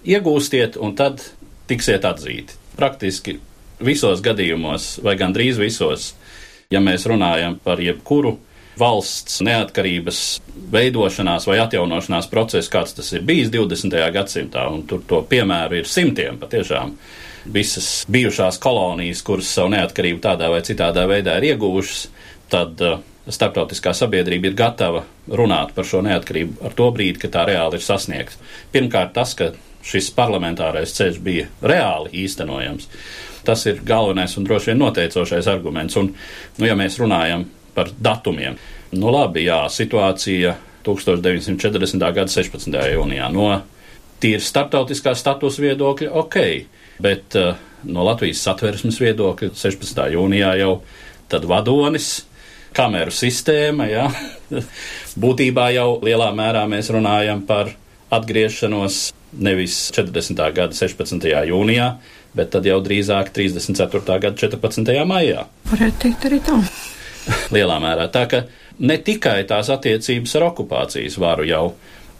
iegūstiet, 0.09 0.76
un 0.80 0.94
tad 0.97 1.23
tiksiet 1.68 2.04
atzīti. 2.09 2.56
Praktiski 2.76 3.38
visos 3.85 4.23
gadījumos, 4.25 4.99
vai 5.04 5.16
gandrīz 5.20 5.61
visos, 5.61 6.14
ja 6.70 6.78
mēs 6.78 7.02
runājam 7.10 7.56
par 7.64 7.80
jebkuru 7.82 8.36
valsts 8.78 9.40
neatkarības 9.42 10.20
veidošanās 10.70 11.48
vai 11.50 11.56
atjaunošanās 11.64 12.28
procesu, 12.30 12.70
kāds 12.70 12.94
tas 12.94 13.08
ir 13.10 13.24
bijis 13.26 13.50
20. 13.50 13.96
gadsimtā, 14.14 14.68
un 14.70 14.84
tur 14.86 15.02
to 15.10 15.18
piemēru 15.26 15.80
ir 15.80 15.90
simtiem 15.90 16.38
patiešām. 16.38 16.94
Visas 17.50 17.88
bijušās 18.06 18.60
kolonijas, 18.62 19.24
kuras 19.26 19.50
savu 19.50 19.72
neatkarību 19.74 20.22
tādā 20.22 20.50
vai 20.52 20.60
citādā 20.62 21.08
veidā 21.10 21.40
ir 21.40 21.48
ieguvušas, 21.50 22.04
tad 22.52 22.84
uh, 22.86 23.00
starptautiskā 23.26 23.90
sabiedrība 23.96 24.52
ir 24.52 24.58
gatava 24.60 25.02
runāt 25.26 25.74
par 25.74 25.88
šo 25.88 26.04
neatkarību 26.06 26.62
ar 26.68 26.76
to 26.78 26.86
brīdi, 26.94 27.18
kad 27.24 27.34
tā 27.34 27.48
reāli 27.50 27.80
ir 27.80 27.86
sasniegta. 27.86 28.38
Pirmkārt, 28.70 29.16
tas, 29.18 29.34
ka 29.34 29.50
šis 29.82 30.12
parlamentārais 30.14 30.94
ceļš 30.94 31.18
bija 31.24 31.50
reāli 31.66 32.14
īstenojams, 32.22 32.86
tas 33.47 33.64
ir 33.66 33.82
galvenais 33.87 34.37
un 34.38 34.47
droši 34.47 34.73
vien 34.73 34.80
noteicošais 34.82 35.49
arguments. 35.50 35.97
Un, 36.00 36.12
nu, 36.59 36.66
ja 36.66 36.76
mēs 36.78 36.99
runājam 37.00 37.47
par 37.75 37.92
datumiem, 38.02 38.59
nu 38.97 39.12
labi, 39.14 39.47
jā, 39.47 39.62
situācija 39.70 40.56
1940. 40.87 42.00
gada 42.00 42.30
16. 42.30 42.78
jūnijā 42.94 43.28
no 43.32 43.50
tīri 44.20 44.40
starptautiskā 44.44 45.14
status 45.16 45.59
viedokļa 45.62 46.11
ok, 46.23 46.38
bet 47.00 47.37
uh, 47.40 47.54
no 47.88 48.04
Latvijas 48.04 48.42
satversmes 48.44 49.00
viedokļa 49.00 49.54
16. 49.56 50.02
jūnijā 50.14 50.54
jau 50.61 50.75
tad 51.30 51.47
vadonis 51.49 52.11
kameru 52.76 53.14
sistēma. 53.14 53.88
Ja? 53.90 54.09
Būtībā 55.25 55.70
jau 55.75 55.94
lielā 56.04 56.30
mērā 56.37 56.66
mēs 56.70 56.90
runājam 56.92 57.44
par 57.49 57.73
atgriešanos 58.11 59.11
nevis 59.40 59.76
40. 59.94 60.40
gada 60.54 60.75
16. 60.75 61.28
jūnijā, 61.50 61.92
bet 62.37 62.52
tad 62.54 62.66
jau 62.68 62.78
drīzāk 62.84 63.32
34. 63.34 64.18
gada 64.22 64.37
14. 64.38 64.92
maijā. 65.08 65.46
Varētu 65.70 66.02
teikt 66.04 66.26
arī 66.30 66.40
tā. 66.46 66.58
Lielā 67.54 67.78
mērā 67.82 68.06
tā, 68.12 68.26
ka 68.30 68.44
ne 68.80 68.96
tikai 69.04 69.42
tās 69.49 69.70
attiecības 69.72 70.37
ar 70.38 70.49
okupācijas 70.50 71.18
varu 71.20 71.49
jau 71.49 71.64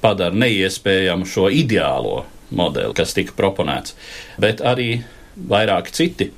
padara 0.01 0.37
neiespējamu 0.37 1.29
šo 1.29 1.49
ideālo 1.53 2.25
modeli, 2.57 2.95
kas 2.97 3.15
tika 3.15 3.37
proponēts, 3.37 3.95
bet 4.41 4.63
arī 4.65 5.03
vairāki 5.51 5.95
citi 5.95 6.31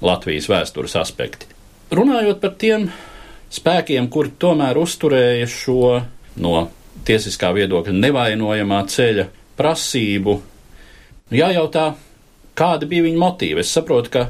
Latvijas 0.00 0.48
vēstures 0.48 0.96
aspekti. 0.98 1.48
Runājot 1.94 2.40
par 2.40 2.54
tiem 2.60 2.88
spēkiem, 3.52 4.08
kuri 4.12 4.34
tomēr 4.40 4.78
uzturēja 4.78 5.48
šo 5.50 5.98
no 6.38 6.54
tiesiskā 7.08 7.50
viedokļa 7.56 7.94
nevainojamā 7.96 8.82
ceļa 8.92 9.26
prasību. 9.58 10.36
Jājautā, 11.34 11.90
kāda 12.58 12.88
bija 12.90 13.06
viņa 13.06 13.20
motīva. 13.22 13.62
Es 13.62 13.72
saprotu, 13.74 14.12
ka 14.14 14.26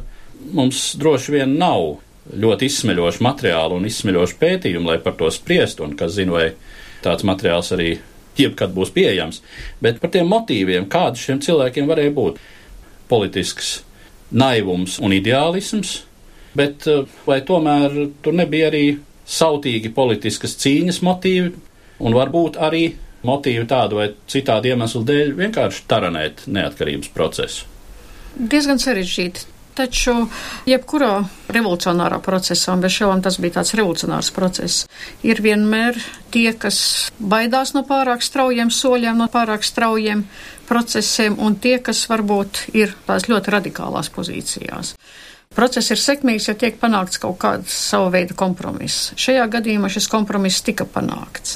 mums 0.54 0.92
droši 1.00 1.34
vien 1.38 1.56
nav 1.60 1.98
ļoti 2.28 2.68
izsmeļošu 2.68 3.24
materiālu 3.24 3.78
un 3.78 3.88
izsmeļošu 3.88 4.38
pētījumu, 4.40 4.90
lai 4.92 4.98
par 5.04 5.16
to 5.18 5.30
spriestu, 5.32 5.86
un 5.86 5.96
kas 5.98 6.14
zina, 6.18 6.34
vai 6.36 6.46
tāds 7.04 7.24
materiāls 7.26 7.72
arī 7.76 7.94
jebkad 8.38 8.74
būs 8.76 8.92
pieejams. 8.94 9.40
Bet 9.82 10.00
par 10.02 10.12
tiem 10.14 10.28
motīviem, 10.30 10.88
kādi 10.92 11.24
šiem 11.24 11.42
cilvēkiem 11.44 11.88
varēja 11.90 12.14
būt 12.14 12.40
politisks 13.08 13.78
naivums 14.30 14.98
un 15.00 15.14
ideālisms, 15.16 16.02
bet 16.58 16.86
eh, 16.90 17.04
vai 17.26 17.40
tomēr 17.46 17.96
tur 18.22 18.36
nebija 18.36 18.68
arī 18.70 18.84
sautīgi 19.28 19.92
politiskas 19.96 20.56
cīņas 20.60 21.00
motīvi, 21.04 21.52
un 21.98 22.16
varbūt 22.16 22.60
arī 22.62 22.84
motīvi 23.26 23.66
tādu 23.68 23.98
vai 23.98 24.12
citādu 24.30 24.70
iemeslu 24.70 25.02
dēļ 25.08 25.34
vienkārši 25.40 25.84
taranēt 25.90 26.46
neatkarības 26.46 27.10
procesu. 27.16 27.77
Diezgan 28.38 28.78
sarežģīti. 28.78 29.46
Taču, 29.78 30.12
jebkurā 30.66 31.20
revolucionārā 31.54 32.16
procesā, 32.22 32.72
un 32.74 32.80
bez 32.82 32.96
šaubām 32.96 33.20
tas 33.22 33.36
bija 33.38 33.60
tāds 33.60 33.76
revolucionārs 33.78 34.32
process, 34.34 34.88
ir 35.22 35.38
vienmēr 35.42 36.00
tie, 36.34 36.48
kas 36.50 36.80
baidās 37.18 37.76
no 37.76 37.84
pārāk 37.86 38.24
straujiem 38.26 38.72
soļiem, 38.74 39.14
no 39.18 39.28
pārāk 39.30 39.62
straujiem 39.62 40.24
procesiem, 40.66 41.38
un 41.38 41.54
tie, 41.62 41.76
kas 41.78 42.04
varbūt 42.10 42.64
ir 42.74 42.96
tās 43.06 43.28
ļoti 43.30 43.54
radikālās 43.54 44.10
pozīcijās. 44.14 44.96
Process 45.54 45.94
ir 45.94 46.02
sekmīgs, 46.02 46.50
ja 46.50 46.58
tiek 46.58 46.78
panākts 46.82 47.22
kaut 47.22 47.38
kāds 47.42 47.70
savu 47.70 48.10
veidu 48.14 48.34
kompromiss. 48.38 49.12
Šajā 49.18 49.46
gadījumā 49.58 49.90
šis 49.94 50.10
kompromiss 50.10 50.66
tika 50.66 50.86
panākts. 50.90 51.54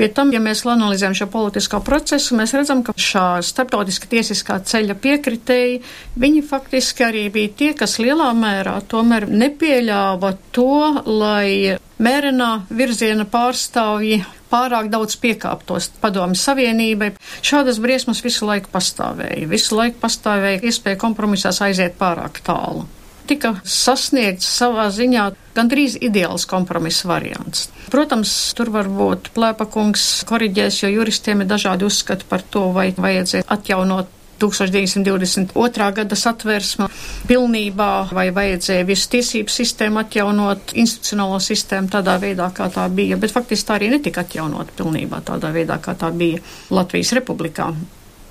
Pie 0.00 0.06
tam, 0.16 0.30
ja 0.32 0.38
mēs 0.40 0.62
analizējam 0.64 1.12
šo 1.18 1.26
politisko 1.28 1.82
procesu, 1.84 2.32
mēs 2.38 2.54
redzam, 2.56 2.78
ka 2.80 2.94
šā 2.96 3.24
starptautiska 3.44 4.06
tiesiskā 4.08 4.54
ceļa 4.64 4.94
piekritēji, 4.96 5.74
viņi 6.22 6.40
faktiski 6.48 7.04
arī 7.04 7.26
bija 7.34 7.50
tie, 7.58 7.68
kas 7.76 7.98
lielā 8.00 8.30
mērā 8.32 8.78
tomēr 8.88 9.26
nepieļāva 9.28 10.30
to, 10.56 11.02
lai 11.04 11.76
mērenā 12.00 12.48
virziena 12.72 13.26
pārstāvji 13.28 14.22
pārāk 14.48 14.88
daudz 14.88 15.18
piekāptos 15.20 15.90
padomu 16.00 16.38
savienībai. 16.38 17.10
Šādas 17.44 17.82
briesmas 17.84 18.24
visu 18.24 18.48
laiku 18.48 18.72
pastāvēja. 18.72 19.50
Visu 19.52 19.76
laiku 19.76 20.00
pastāvēja 20.00 20.64
iespēja 20.64 21.02
kompromisās 21.04 21.60
aiziet 21.68 22.00
pārāk 22.00 22.40
tālu 22.48 22.88
tika 23.30 23.54
sasniegts 23.64 24.48
savā 24.58 24.88
ziņā 24.94 25.26
gandrīz 25.56 25.96
ideāls 26.02 26.46
kompromisa 26.50 27.08
variants. 27.10 27.68
Protams, 27.90 28.32
tur 28.58 28.70
var 28.74 28.90
būt 28.90 29.32
plēpakungs 29.36 30.06
koriģēs, 30.30 30.84
jo 30.84 30.94
juristiem 30.98 31.44
ir 31.44 31.50
dažādi 31.50 31.86
uzskati 31.88 32.26
par 32.30 32.42
to, 32.42 32.70
vai 32.76 32.90
vajadzēja 32.96 33.46
atjaunot 33.50 34.16
1922. 34.40 35.92
gada 35.94 36.16
satversma 36.16 36.88
pilnībā, 37.28 37.90
vai 38.16 38.30
vajadzēja 38.34 38.88
visu 38.88 39.10
tiesību 39.14 39.52
sistēmu 39.52 40.00
atjaunot, 40.00 40.74
institucionālo 40.80 41.38
sistēmu 41.44 41.92
tādā 41.92 42.16
veidā, 42.22 42.48
kā 42.56 42.70
tā 42.72 42.88
bija, 42.88 43.20
bet 43.20 43.34
faktiski 43.36 43.68
tā 43.68 43.78
arī 43.78 43.92
netika 43.96 44.24
atjaunot 44.24 44.72
pilnībā 44.80 45.20
tādā 45.28 45.52
veidā, 45.54 45.80
kā 45.84 45.96
tā 45.98 46.12
bija 46.14 46.40
Latvijas 46.72 47.12
republikā. 47.20 47.70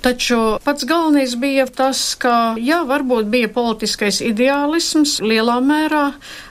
Taču 0.00 0.56
pats 0.64 0.84
galvenais 0.88 1.34
bija 1.36 1.66
tas, 1.66 1.98
ka, 2.16 2.54
jā, 2.56 2.80
varbūt 2.88 3.28
bija 3.28 3.50
politiskais 3.52 4.22
ideālisms 4.24 5.18
lielā 5.20 5.58
mērā, 5.60 6.04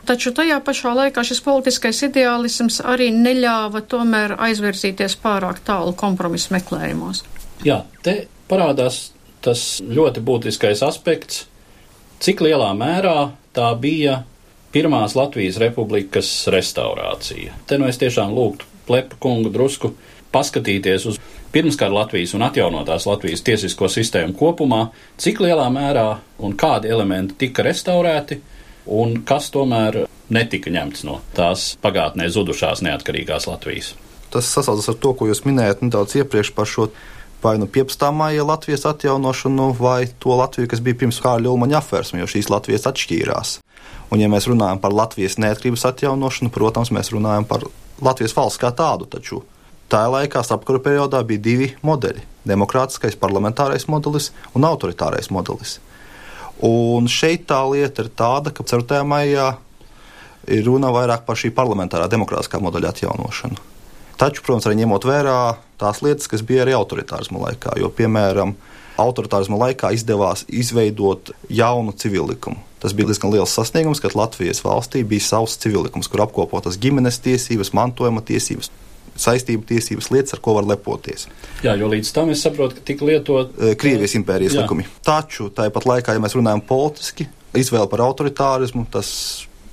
taču 0.05 0.33
tajā 0.37 0.59
pašā 0.65 0.93
laikā 0.93 1.23
šis 1.25 1.41
politiskais 1.45 2.03
ideālisms 2.05 2.77
arī 2.85 3.09
neļāva 3.15 3.81
tomēr 3.89 4.35
aizvirzīties 4.37 5.17
pārāk 5.23 5.63
tālu 5.65 5.95
kompromisu 5.97 6.53
meklējumos. 6.53 7.23
Jā, 7.65 7.81
te 8.05 8.27
parādās 8.51 9.07
tas 9.41 9.79
ļoti 9.81 10.21
būtiskais 10.25 10.83
aspekts, 10.85 11.47
cik 12.21 12.43
lielā 12.45 12.69
mērā 12.77 13.31
tā 13.57 13.71
bija 13.81 14.21
pirmās 14.73 15.15
Latvijas 15.17 15.57
republikas 15.57 16.29
restaurācija. 16.53 17.57
Te 17.65 17.81
nu 17.81 17.89
es 17.89 17.97
tiešām 17.97 18.35
lūgtu 18.35 18.69
Plepu 18.89 19.17
kungu 19.21 19.49
drusku 19.53 19.93
paskatīties 20.33 21.05
uz 21.09 21.17
pirmskara 21.51 21.93
Latvijas 21.93 22.33
un 22.37 22.45
atjaunotās 22.47 23.07
Latvijas 23.09 23.43
tiesisko 23.45 23.89
sistēmu 23.91 24.35
kopumā, 24.37 24.87
cik 25.17 25.41
lielā 25.45 25.67
mērā 25.73 26.07
un 26.45 26.55
kādi 26.59 26.91
elementi 26.91 27.37
tika 27.45 27.65
restaurēti 27.65 28.39
un 28.99 29.21
kas 29.27 29.51
tomēr 29.53 30.03
netika 30.33 30.71
ņemts 30.73 31.05
no 31.07 31.19
tās 31.37 31.71
pagātnē 31.83 32.29
zudušās 32.33 32.83
neatkarīgās 32.85 33.49
Latvijas. 33.49 33.93
Tas 34.29 34.49
sasaucas 34.53 34.91
ar 34.91 34.99
to, 35.01 35.13
ko 35.17 35.29
jūs 35.29 35.41
minējāt 35.45 35.81
nedaudz 35.85 36.19
iepriekš 36.21 36.53
par 36.57 36.69
šo 36.69 36.89
vai 37.43 37.57
nu 37.57 37.65
15. 37.71 38.11
maija 38.13 38.43
Latvijas 38.43 38.85
atjaunošanu, 38.85 39.71
vai 39.79 40.07
to 40.19 40.35
Latviju, 40.35 40.67
kas 40.69 40.81
bija 40.83 40.97
pirms 40.99 41.21
Kārļa 41.23 41.49
Ulmaņa 41.53 41.79
apvērsuma, 41.79 42.19
jo 42.21 42.27
šīs 42.27 42.49
Latvijas 42.51 42.87
atšķīrās. 42.89 43.53
Un, 44.11 44.19
ja 44.19 44.27
mēs 44.31 44.49
runājam 44.49 44.81
par 44.81 44.93
Latvijas 44.93 45.37
neatkarības 45.39 45.85
atjaunošanu, 45.91 46.51
protams, 46.51 46.91
mēs 46.91 47.13
runājam 47.13 47.47
par 47.47 47.63
Latvijas 48.03 48.35
valsts 48.35 48.59
kā 48.61 48.73
tādu. 48.75 49.07
Taču 49.09 49.43
tajā 49.89 50.09
laikā, 50.13 50.43
starpkara 50.45 50.81
periodā, 50.85 51.21
bija 51.25 51.41
divi 51.41 51.69
modeļi- 51.85 52.21
demokrātiskais 52.51 53.17
parlamentārais 53.19 53.87
modelis 53.87 54.31
un 54.55 54.63
autoritārais 54.63 55.29
modelis. 55.29 55.79
Un 56.61 57.07
šeit 57.07 57.45
tā 57.47 57.59
lieta 57.71 58.03
ir 58.03 58.09
tāda, 58.09 58.53
ka 58.53 58.63
4. 58.63 59.03
maijā 59.03 59.57
ir 60.47 60.65
runa 60.65 60.91
vairāk 60.91 61.25
par 61.25 61.35
šī 61.35 61.51
parlamentārā 61.55 62.07
demokrātiskā 62.11 62.59
modeļa 62.59 62.89
atjaunošanu. 62.93 63.57
Taču, 64.19 64.43
protams, 64.43 64.65
arī 64.67 64.81
ņemot 64.81 65.05
vērā 65.07 65.57
tās 65.79 66.01
lietas, 66.03 66.27
kas 66.27 66.41
bija 66.43 66.65
arī 66.65 66.73
autoritārisma 66.75 67.39
laikā, 67.39 67.77
jo, 67.79 67.87
piemēram, 67.87 68.55
autoritārisma 68.99 69.55
laikā 69.61 69.93
izdevās 69.95 70.43
izveidot 70.51 71.31
jaunu 71.47 71.93
civillikumu. 71.95 72.59
Tas 72.83 72.95
bija 72.95 73.07
diezgan 73.07 73.31
liels 73.31 73.53
sasniegums, 73.55 74.01
kad 74.03 74.15
Latvijas 74.15 74.59
valstī 74.63 75.05
bija 75.07 75.23
savs 75.23 75.55
civillikums, 75.59 76.07
kur 76.11 76.25
apkopotas 76.25 76.79
ģimenes 76.79 77.19
tiesības, 77.23 77.71
mantojuma 77.75 78.23
tiesības, 78.27 78.71
saistību 79.19 79.67
tiesības, 79.69 80.09
lietas, 80.13 80.35
ar 80.35 80.43
ko 80.43 80.55
var 80.57 80.67
lepoties. 80.69 81.27
Jā, 81.65 81.75
jo 81.79 81.89
līdz 81.91 82.13
tam 82.15 82.31
es 82.33 82.43
saprotu, 82.45 82.77
ka 82.77 82.85
tika 82.87 83.07
lietot 83.07 83.51
Krievijas 83.79 84.15
impērijas 84.19 84.55
jā. 84.55 84.63
likumi. 84.63 84.87
Taču 85.05 85.49
tāpat 85.55 85.87
laikā, 85.89 86.15
ja 86.15 86.23
mēs 86.23 86.37
runājam 86.37 86.63
politiski, 86.69 87.27
izvēle 87.57 87.89
par 87.91 88.05
autoritārismu, 88.05 88.85
tas 88.91 89.11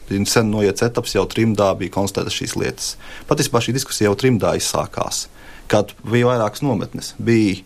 sen 0.09 0.51
noiets 0.51 0.85
etaps 0.87 1.17
jau 1.17 1.25
trimdā 1.31 1.73
bija 1.79 1.95
konstatētas 1.95 2.37
šīs 2.39 2.57
lietas. 2.59 2.91
Patiesībā 3.29 3.63
šī 3.63 3.75
diskusija 3.77 4.11
jau 4.11 4.19
trimdā 4.19 4.55
izsākās, 4.59 5.27
kad 5.71 5.95
bija 6.07 6.31
vairākas 6.31 6.63
nometnes. 6.63 7.15
Bija 7.19 7.63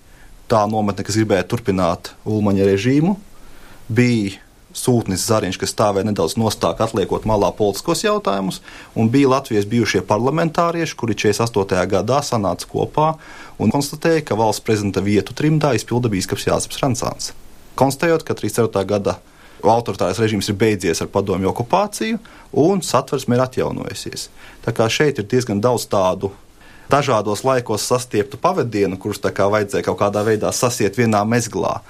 tā 0.50 0.64
nometne, 0.70 1.04
kas 1.06 1.18
gribēja 1.20 1.46
turpināt 1.48 2.14
Ulmaņa 2.28 2.68
režīmu, 2.72 3.16
bija 3.88 4.40
sūtnis 4.76 5.24
Zariņš, 5.26 5.58
kas 5.60 5.72
stāvēja 5.74 6.08
nedaudz 6.08 6.36
nostāk, 6.40 6.80
atliekot 6.84 7.26
malā 7.28 7.50
politiskos 7.56 8.04
jautājumus, 8.04 8.60
un 8.94 9.10
bija 9.10 9.32
Latvijas 9.34 9.68
bijušie 9.70 10.02
parlamentārieši, 10.06 10.96
kuri 10.96 11.16
48. 11.18 11.80
gadā 11.90 12.20
sanāca 12.26 12.68
kopā 12.70 13.14
un 13.58 13.72
konstatēja, 13.74 14.24
ka 14.28 14.38
valsts 14.38 14.64
prezidenta 14.64 15.02
vietu 15.04 15.36
trimdā 15.36 15.74
izpilda 15.78 16.12
bīskaps 16.12 16.46
Jāzeps 16.48 16.80
Rancāns. 16.82 17.32
Konstatējot, 17.80 18.26
ka 18.26 18.36
34. 18.38 18.86
gada 18.86 19.18
autoritārais 19.60 20.20
režīms 20.20 20.48
ir 20.48 20.56
beidzies 20.60 21.02
ar 21.02 21.10
padomju 21.12 21.50
okupāciju 21.50 22.20
un 22.62 22.80
satversme 22.84 23.36
ir 23.36 23.42
atjaunojusies. 23.44 24.28
Tā 24.64 24.72
kā 24.76 24.88
šeit 24.88 25.20
ir 25.20 25.28
diezgan 25.28 25.60
daudz 25.60 25.86
tādu 25.90 26.32
dažādos 26.90 27.44
laikos 27.46 27.84
sastieptu 27.86 28.40
pavadienu, 28.40 28.98
kurus 28.98 29.22
tā 29.22 29.32
kā 29.34 29.46
vajadzēja 29.52 29.86
kaut 29.86 30.00
kādā 30.00 30.24
veidā 30.26 30.50
sasiet 30.54 30.98
vienā 30.98 31.22
mezglā. 31.28 31.80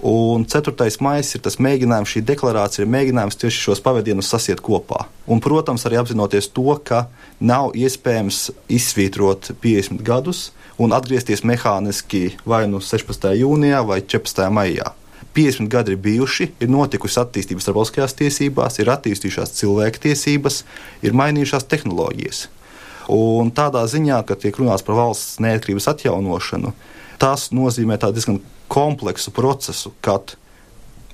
Un 0.00 0.44
4. 0.44 0.74
maija 1.00 1.24
ir 1.24 1.40
tas 1.40 1.56
mēģinājums, 1.56 2.10
šī 2.12 2.20
deklarācija 2.28 2.84
ir 2.84 2.90
mēģinājums 2.92 3.38
tieši 3.40 3.62
šos 3.64 3.80
pavadienus 3.80 4.28
sasiet 4.28 4.60
kopā. 4.60 5.06
Un, 5.24 5.40
protams, 5.40 5.86
arī 5.88 5.96
apzinoties 5.96 6.50
to, 6.52 6.68
ka 6.84 7.06
nav 7.40 7.72
iespējams 7.72 8.50
izsvītrot 8.68 9.54
50 9.62 10.04
gadus 10.04 10.50
un 10.76 10.92
atgriezties 10.92 11.40
mehāniski 11.48 12.36
vai 12.44 12.66
nu 12.68 12.82
16. 12.84 13.32
jūnijā 13.40 13.80
vai 13.88 14.02
14. 14.04 14.50
maijā. 14.52 14.92
50 15.36 15.68
gadi 15.72 15.92
ir 15.92 16.00
bijuši, 16.00 16.50
ir 16.60 16.68
notikusi 16.72 17.18
attīstība 17.20 17.64
starptautiskajās 17.64 18.16
tiesībās, 18.16 18.78
ir 18.80 18.92
attīstījušās 18.92 19.52
cilvēktiesības, 19.58 20.62
ir 21.04 21.16
mainījušās 21.16 21.68
tehnoloģijas. 21.72 22.42
Un 23.12 23.52
tādā 23.54 23.84
ziņā, 23.88 24.22
ka 24.28 24.36
tiek 24.40 24.56
runāts 24.60 24.84
par 24.84 24.96
valsts 24.98 25.40
neatkarības 25.44 25.88
atjaunošanu, 25.92 26.72
tas 27.20 27.50
nozīmē 27.52 27.98
diezgan 28.00 28.40
kompleksu 28.72 29.32
procesu, 29.34 29.92
kad 30.04 30.34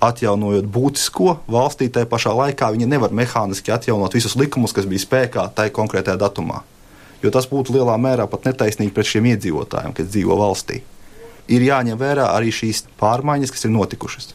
atjaunojot 0.03 0.67
būtisko 0.67 1.37
valstī, 1.53 1.89
tajā 1.93 2.09
pašā 2.11 2.33
laikā 2.35 2.73
viņi 2.75 2.89
nevar 2.91 3.15
mehāniski 3.15 3.75
atjaunot 3.75 4.15
visus 4.17 4.35
likumus, 4.39 4.75
kas 4.75 4.89
bija 4.91 5.05
spēkā 5.05 5.47
tajā 5.55 5.75
konkrētajā 5.77 6.19
datumā. 6.19 6.65
Jo 7.23 7.31
tas 7.31 7.47
būtu 7.47 7.77
lielā 7.77 7.95
mērā 8.03 8.27
pat 8.27 8.49
netaisnīgi 8.49 8.95
pret 8.95 9.13
šiem 9.13 9.31
iedzīvotājiem, 9.35 9.95
kas 9.95 10.11
dzīvo 10.11 10.41
valstī 10.41 10.83
ir 11.51 11.65
jāņem 11.67 11.99
vērā 11.99 12.29
arī 12.37 12.53
šīs 12.55 12.85
pārmaiņas, 13.01 13.53
kas 13.55 13.67
ir 13.67 13.75
notikušas. 13.75 14.33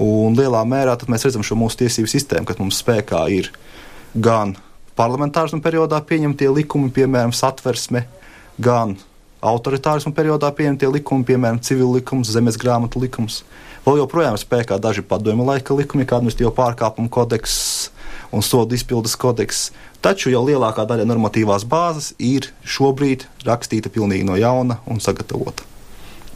Un 0.00 0.34
lielā 0.38 0.62
mērā 0.66 0.96
mēs 1.10 1.26
redzam 1.26 1.44
šo 1.46 1.58
mūsu 1.58 1.84
tiesību 1.84 2.10
sistēmu, 2.10 2.48
kad 2.48 2.60
mums 2.62 2.80
spēkā 2.82 3.22
ir 3.34 3.50
gan 4.14 4.56
parlamentārismu 4.98 5.62
periodā 5.62 6.00
pieņemtie 6.06 6.50
likumi, 6.54 6.92
piemēram, 6.94 7.34
satversme, 7.34 8.04
gan 8.62 8.96
autoritārismu 9.44 10.14
periodā 10.16 10.50
pieņemtie 10.56 10.88
likumi, 10.88 11.26
piemēram, 11.28 11.60
civil 11.64 11.92
likums, 11.96 12.32
zemes 12.32 12.58
grāmatu 12.60 13.02
likums. 13.02 13.42
Vēl 13.84 14.00
joprojām 14.00 14.38
ir 14.38 14.40
spēkā 14.40 14.78
daži 14.80 15.04
padomju 15.04 15.44
laika 15.44 15.76
likumi, 15.76 16.06
kā 16.08 16.16
administratīvo 16.16 16.54
pārkāpumu 16.56 17.12
kodeks 17.12 17.58
un 18.32 18.42
sodu 18.42 18.76
izpildes 18.76 19.16
kodeks. 19.20 19.68
Taču 20.04 20.32
jau 20.32 20.42
lielākā 20.46 20.86
daļa 20.88 21.04
normatīvās 21.08 21.66
bāzes 21.68 22.12
ir 22.18 22.50
šobrīd 22.64 23.26
rakstīta 23.44 23.92
pilnīgi 23.92 24.26
no 24.28 24.38
jauna 24.40 24.80
un 24.88 25.00
sagatavota. 25.04 25.68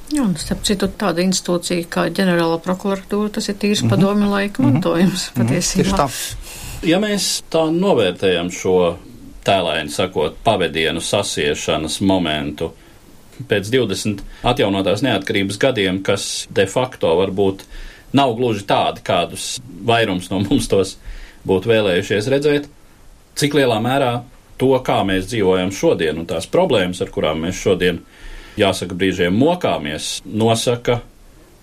Jā, 0.08 0.22
un 0.24 0.36
starp 0.40 0.62
citu, 0.64 0.88
tāda 1.00 1.20
institūcija 1.20 1.84
kā 1.92 2.06
ģenerāla 2.16 2.56
prokuratūra, 2.64 3.28
tas 3.36 3.48
ir 3.50 3.58
tīrs 3.60 3.82
mm 3.82 3.88
-hmm. 3.88 3.96
padomju 3.96 4.30
laika 4.30 4.62
mhm. 4.62 4.72
mantojums 4.72 5.30
mm 5.30 5.42
-hmm. 5.42 5.48
patiesībā. 5.48 5.84
Tieši 5.84 5.96
tā. 6.00 6.88
Ja 6.88 6.98
mēs 7.00 7.42
tā 7.50 7.64
novērtējam 7.72 8.50
šo 8.50 8.96
tēlēni 9.44 9.90
sakot, 9.90 10.36
pavadienu 10.44 11.00
sasiešanas 11.00 12.00
momentu 12.00 12.72
pēc 13.51 13.70
20 13.72 14.24
atjaunotās 14.48 15.05
neatkarības 15.07 15.61
gadiem, 15.62 16.03
kas 16.07 16.48
de 16.55 16.66
facto 16.70 17.12
varbūt 17.20 17.64
nav 18.16 18.35
gluži 18.38 18.64
tādi, 18.68 19.05
kādus 19.05 19.59
vairums 19.87 20.31
no 20.33 20.40
mums 20.44 20.68
tos 20.70 20.96
būtu 21.48 21.70
vēlējušies 21.70 22.31
redzēt, 22.33 22.68
cik 23.38 23.55
lielā 23.59 23.79
mērā 23.85 24.12
to, 24.59 24.72
kā 24.85 25.01
mēs 25.07 25.29
dzīvojam 25.31 25.70
šodien 25.74 26.18
un 26.18 26.27
tās 26.29 26.48
problēmas, 26.51 27.03
ar 27.05 27.12
kurām 27.14 27.44
mēs 27.46 27.61
šodien 27.61 28.03
jāsaka, 28.59 28.96
brīžiem 28.98 29.37
mokāmies, 29.38 30.18
nosaka 30.27 31.01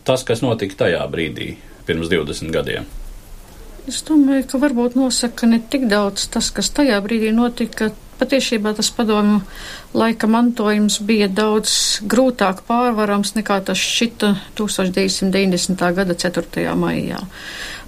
tas, 0.07 0.23
kas 0.23 0.43
notika 0.45 0.85
tajā 0.85 1.01
brīdī, 1.11 1.55
pirms 1.87 2.11
20 2.11 2.53
gadiem. 2.55 2.87
Es 3.85 3.99
domāju, 4.05 4.47
ka 4.49 4.59
varbūt 4.61 4.95
nosaka 4.97 5.45
ne 5.49 5.59
tik 5.61 5.85
daudz 5.91 6.25
tas, 6.33 6.49
kas 6.53 6.71
tajā 6.73 6.97
brīdī 7.05 7.29
notika. 7.35 7.91
Patiesībā 8.15 8.71
tas 8.77 8.87
padomju 8.95 9.41
laika 9.95 10.27
mantojums 10.31 11.01
bija 11.03 11.27
daudz 11.27 11.71
grūtāk 12.07 12.61
pārvarams 12.67 13.33
nekā 13.35 13.57
tas 13.67 13.79
šita 13.79 14.29
1990. 14.55 15.83
gada 15.97 16.15
4. 16.15 16.63
maijā. 16.79 17.19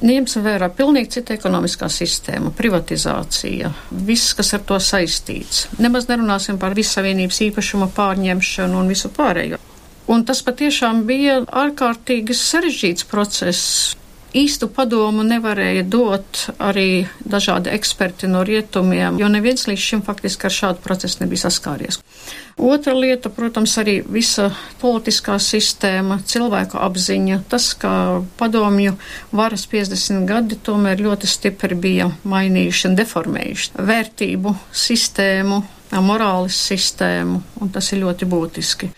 Ņemsim 0.04 0.44
vērā 0.46 0.68
pilnīgi 0.78 1.16
cita 1.18 1.34
ekonomiskā 1.38 1.88
sistēma, 1.90 2.52
privatizācija, 2.58 3.72
viss, 4.10 4.36
kas 4.38 4.52
ar 4.54 4.66
to 4.68 4.78
saistīts. 4.84 5.66
Nemaz 5.80 6.10
nerunāsim 6.12 6.60
par 6.62 6.76
vissavienības 6.78 7.40
īpašuma 7.48 7.88
pārņemšanu 7.96 8.78
un 8.84 8.92
visu 8.92 9.10
pārējo. 9.16 9.62
Un 10.08 10.22
tas 10.28 10.44
patiešām 10.46 11.02
bija 11.08 11.42
ārkārtīgi 11.64 12.36
sarežģīts 12.38 13.08
process 13.12 13.97
īstu 14.36 14.68
padomu 14.72 15.24
nevarēja 15.24 15.84
dot 15.88 16.48
arī 16.60 17.06
dažādi 17.24 17.72
eksperti 17.76 18.28
no 18.32 18.44
rietumiem, 18.48 19.20
jo 19.20 19.30
neviens 19.32 19.68
līdz 19.70 19.84
šim 19.84 20.04
faktiski 20.06 20.50
ar 20.50 20.56
šādu 20.56 20.84
procesu 20.84 21.24
nebija 21.24 21.46
saskāries. 21.48 22.00
Otra 22.58 22.96
lieta, 22.98 23.30
protams, 23.30 23.76
arī 23.78 24.00
visa 24.02 24.50
politiskā 24.82 25.38
sistēma, 25.40 26.20
cilvēku 26.26 26.80
apziņa, 26.82 27.44
tas, 27.52 27.70
ka 27.78 27.92
padomju 28.40 28.96
varas 29.32 29.68
50 29.70 30.26
gadi 30.30 30.58
tomēr 30.58 31.04
ļoti 31.06 31.30
stipri 31.30 31.78
bija 31.78 32.10
mainījuši 32.26 32.90
un 32.90 32.98
deformējuši 32.98 33.86
vērtību 33.92 34.56
sistēmu, 34.74 35.62
morāles 36.04 36.58
sistēmu, 36.68 37.44
un 37.62 37.72
tas 37.72 37.94
ir 37.94 38.04
ļoti 38.04 38.28
būtiski. 38.28 38.92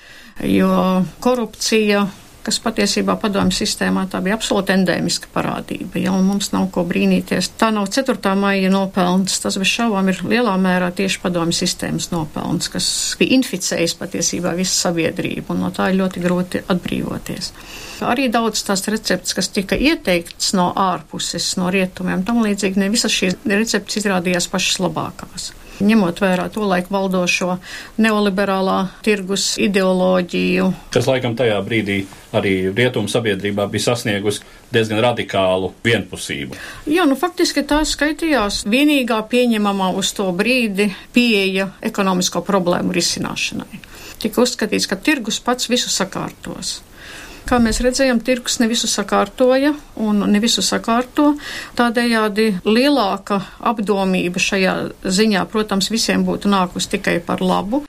Jo 0.48 1.04
korupcija 1.20 2.06
kas 2.46 2.60
patiesībā 2.64 3.16
padomju 3.20 3.56
sistēmā 3.58 4.06
tā 4.12 4.22
bija 4.24 4.38
absolūti 4.38 4.74
endēmiska 4.76 5.32
parādība. 5.34 6.00
Ja, 6.02 6.14
mums 6.24 6.52
nav 6.54 6.70
ko 6.74 6.86
brīnīties. 6.88 7.52
Tā 7.60 7.70
nav 7.76 7.90
4. 7.94 8.34
maija 8.40 8.72
nopelns, 8.74 9.40
tas 9.44 9.58
bez 9.60 9.70
šaubām 9.72 10.12
ir 10.12 10.22
lielā 10.24 10.56
mērā 10.62 10.90
tieši 10.96 11.22
padomju 11.24 11.58
sistēmas 11.60 12.10
nopelns, 12.14 12.72
kas 12.74 12.90
bija 13.20 13.38
inficējis 13.40 13.98
patiesībā 14.00 14.56
visu 14.58 14.76
sabiedrību, 14.78 15.54
un 15.54 15.66
no 15.66 15.72
tā 15.76 15.92
ir 15.92 16.00
ļoti 16.02 16.26
grūti 16.26 16.64
atbrīvoties. 16.72 17.54
Arī 18.08 18.30
daudz 18.32 18.64
tās 18.64 18.86
receptes, 18.88 19.36
kas 19.36 19.52
tika 19.52 19.76
ieteikts 19.76 20.54
no 20.56 20.70
ārpuses, 20.80 21.52
no 21.60 21.72
rietumiem, 21.74 22.24
tam 22.28 22.44
līdzīgi 22.46 22.80
ne 22.80 22.92
visas 22.94 23.12
šīs 23.16 23.42
receptes 23.50 24.00
izrādījās 24.04 24.48
pašas 24.52 24.80
labākās. 24.86 25.52
Ņemot 25.84 26.22
vērā 26.22 26.48
to 26.54 26.66
laiku 26.68 26.94
valdošo 26.94 27.58
neoliberālā 28.02 28.80
tirgus 29.06 29.54
ideoloģiju. 29.62 30.70
Kas 30.94 31.10
laikam 31.10 31.36
tajā 31.40 31.60
brīdī 31.66 32.02
arī 32.36 32.56
rietumu 32.76 33.10
sabiedrībā 33.12 33.68
bija 33.72 33.90
sasniegusi 33.90 34.44
diezgan 34.74 35.02
radikālu 35.04 35.72
vienpusību. 35.86 36.58
Jā, 36.90 37.06
nu 37.10 37.18
faktiski 37.20 37.64
tā 37.68 37.82
skaitījās 37.88 38.64
vienīgā 38.70 39.22
pieņemamā 39.32 39.94
uz 39.98 40.14
to 40.18 40.30
brīdi 40.36 40.92
pieeja 41.16 41.72
ekonomisko 41.86 42.44
problēmu 42.46 42.94
risināšanai. 42.96 43.82
Tika 44.20 44.44
uzskatīts, 44.44 44.88
ka 44.90 45.00
tirgus 45.00 45.40
pats 45.40 45.72
visu 45.72 45.92
sakārtos. 45.94 46.80
Kā 47.50 47.58
mēs 47.58 47.80
redzējām, 47.82 48.20
tirgus 48.22 48.60
ne 48.62 48.68
visu 48.70 48.86
sakārtoja 48.86 49.72
un 50.06 50.22
ne 50.30 50.42
visu 50.44 50.62
sakārto. 50.62 51.32
Tādējādi 51.80 52.46
lielāka 52.68 53.40
apdomība 53.72 54.42
šajā 54.44 54.76
ziņā, 55.18 55.48
protams, 55.50 55.90
visiem 55.90 56.28
būtu 56.28 56.52
nākus 56.54 56.86
tikai 56.92 57.18
par 57.26 57.42
labu. 57.42 57.82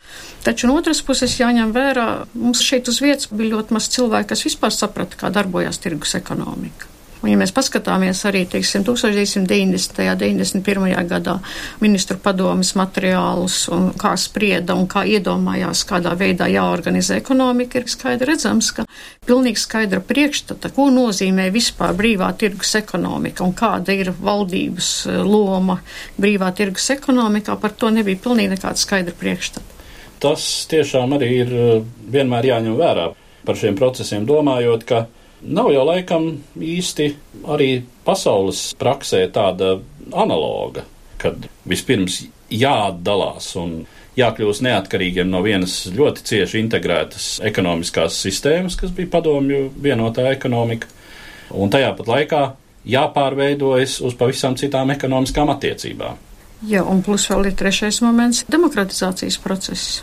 Taču 0.46 0.70
no 0.70 0.79
otras 0.81 1.03
puses 1.05 1.37
jāņem 1.37 1.75
vērā, 1.77 2.07
mums 2.33 2.64
šeit 2.64 2.88
uz 2.88 3.03
vietas 3.05 3.29
bija 3.29 3.59
ļoti 3.59 3.77
maz 3.77 3.90
cilvēku, 3.92 4.33
kas 4.33 4.46
vispār 4.49 4.73
saprata, 4.73 5.20
kā 5.20 5.29
darbojās 5.35 5.83
tirgus 5.85 6.16
ekonomika. 6.16 6.89
Un, 7.20 7.28
ja 7.28 7.37
mēs 7.37 7.52
paskatāmies 7.52 8.22
arī, 8.28 8.46
teiksim, 8.48 8.85
1990. 8.87 10.06
un 10.09 10.20
91. 10.64 10.94
gadā 11.11 11.37
ministru 11.83 12.16
padomas 12.22 12.72
materiālus 12.78 13.66
un 13.76 13.90
kā 14.00 14.14
sprieda 14.20 14.76
un 14.78 14.88
kā 14.88 15.02
iedomājās, 15.04 15.85
kādā 15.88 16.14
veidā 16.16 16.48
jāorganizē 16.48 17.18
ekonomika, 17.20 17.80
ir 17.83 17.92
skaidri 17.92 18.30
redzams, 18.33 18.72
ka 18.76 18.87
pilnīgi 19.28 19.61
skaidra 19.61 20.00
priekšstata, 20.00 20.72
ko 20.76 20.88
nozīmē 20.94 21.50
vispār 21.52 21.92
brīvā 21.98 22.30
tirgus 22.40 22.72
ekonomika 22.80 23.44
un 23.44 23.52
kāda 23.56 23.92
ir 23.92 24.14
valdības 24.16 24.90
eh, 25.11 25.20
loma 25.20 25.80
brīvā 26.16 26.54
tirgus 26.56 26.88
ekonomikā, 26.96 27.59
par 27.61 27.76
to 27.76 27.92
nebija 27.92 28.24
pilnīgi 28.24 28.56
nekāda 28.56 28.80
skaidra 28.80 29.16
priekšstata. 29.20 29.78
Tas 30.20 30.48
tiešām 30.72 31.16
arī 31.20 31.33
ir 31.44 31.52
eh, 31.52 31.88
vienmēr 32.16 32.54
jāņem 32.54 32.80
vērā 32.80 33.11
par 33.44 33.56
šiem 33.61 33.76
procesiem, 33.76 34.24
domājot, 34.28 34.88
ka 34.88 35.06
Nav 35.40 35.70
jau 35.72 35.87
laikam 35.88 36.26
īsti 36.61 37.07
arī 37.48 37.70
pasaules 38.05 38.74
praksē 38.81 39.22
tāda 39.33 39.79
analoga, 40.12 40.85
kad 41.20 41.46
vispirms 41.68 42.22
jāatdalās 42.50 43.55
un 43.61 43.85
jākļūst 44.18 44.64
neatkarīgiem 44.66 45.31
no 45.31 45.40
vienas 45.44 45.85
ļoti 45.94 46.26
cieši 46.29 46.61
integrētas 46.61 47.29
ekonomiskās 47.46 48.18
sistēmas, 48.20 48.76
kas 48.76 48.92
bija 48.92 49.12
padomju 49.14 49.70
vienotā 49.81 50.26
ekonomika, 50.35 50.90
un 51.57 51.72
tajā 51.72 51.94
pat 51.96 52.11
laikā 52.11 52.42
jāpārveidojas 52.90 54.00
uz 54.05 54.16
pavisam 54.20 54.57
citām 54.61 54.92
ekonomiskām 54.92 55.53
attiecībām. 55.55 56.20
Jā, 56.68 56.85
un 56.85 57.00
plus 57.00 57.24
vēl 57.31 57.48
ir 57.48 57.57
trešais 57.57 58.03
moments- 58.05 58.44
demokratizācijas 58.55 59.40
process 59.40 60.03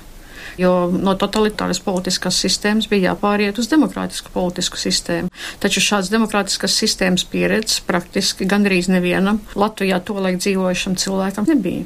jo 0.57 0.71
no 0.91 1.13
totalitāras 1.19 1.79
politiskas 1.83 2.39
sistēmas 2.43 2.89
bija 2.89 3.11
jāpāriet 3.11 3.59
uz 3.61 3.69
demokrātisku 3.71 4.33
politisku 4.33 4.79
sistēmu. 4.81 5.31
Taču 5.63 5.83
šāds 5.83 6.11
demokrātiskas 6.13 6.75
sistēmas 6.81 7.25
pieredzes 7.29 7.81
praktiski 7.87 8.47
gandrīz 8.49 8.89
nevienam 8.91 9.41
Latvijā 9.55 10.01
tolaik 10.05 10.41
dzīvojušam 10.41 10.97
cilvēkam 10.99 11.47
nebija. 11.49 11.85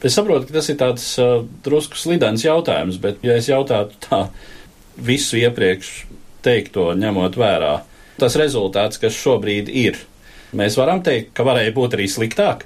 Es 0.00 0.16
saprotu, 0.16 0.48
ka 0.48 0.56
tas 0.56 0.70
ir 0.72 0.78
tāds 0.80 1.06
uh, 1.20 1.42
drusku 1.64 1.98
slidens 2.00 2.44
jautājums, 2.46 2.96
bet, 3.02 3.20
ja 3.26 3.36
es 3.36 3.50
jautātu 3.50 3.98
tā 4.06 4.22
visu 4.96 5.36
iepriekš 5.40 5.90
teikto 6.44 6.86
ņemot 6.96 7.36
vērā, 7.36 7.74
tas 8.20 8.36
rezultāts, 8.40 9.00
kas 9.00 9.16
šobrīd 9.16 9.68
ir, 9.68 9.98
mēs 10.56 10.78
varam 10.80 11.02
teikt, 11.04 11.34
ka 11.36 11.44
varēja 11.44 11.76
būt 11.76 11.98
arī 11.98 12.08
sliktāk 12.08 12.64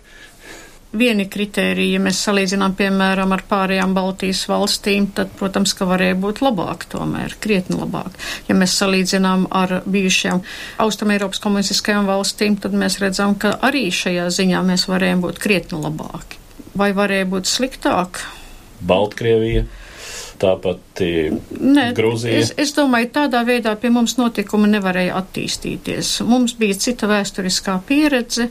vieni 0.99 1.27
kritēriji, 1.31 1.97
ja 1.97 2.01
mēs 2.03 2.21
salīdzinām, 2.27 2.75
piemēram, 2.79 3.35
ar 3.35 3.45
pārējām 3.51 3.95
Baltijas 3.97 4.45
valstīm, 4.51 5.11
tad, 5.17 5.33
protams, 5.39 5.75
ka 5.77 5.89
varēja 5.91 6.17
būt 6.21 6.43
labāk 6.45 6.87
tomēr, 6.93 7.37
krietni 7.43 7.79
labāk. 7.81 8.17
Ja 8.49 8.57
mēs 8.59 8.77
salīdzinām 8.81 9.49
ar 9.55 9.81
bijušajām 9.85 10.43
Austrumēropas 10.85 11.43
komunistiskajām 11.45 12.09
valstīm, 12.11 12.59
tad 12.63 12.77
mēs 12.79 13.01
redzam, 13.03 13.37
ka 13.39 13.57
arī 13.67 13.87
šajā 13.95 14.29
ziņā 14.35 14.65
mēs 14.67 14.89
varējām 14.91 15.25
būt 15.25 15.41
krietni 15.43 15.81
labāki. 15.83 16.41
Vai 16.75 16.91
varēja 16.97 17.31
būt 17.31 17.51
sliktāk? 17.51 18.23
Baltkrievija 18.85 19.67
tāpat 20.41 21.01
Nē, 21.61 21.87
Grūzija. 21.97 22.41
Es, 22.41 22.53
es 22.61 22.73
domāju, 22.77 23.11
tādā 23.15 23.41
veidā 23.47 23.75
pie 23.81 23.91
mums 23.95 24.17
notikumi 24.19 24.69
nevarēja 24.73 25.17
attīstīties. 25.21 26.17
Mums 26.29 26.57
bija 26.59 26.77
cita 26.79 27.09
vēsturiskā 27.11 27.77
pieredze, 27.89 28.49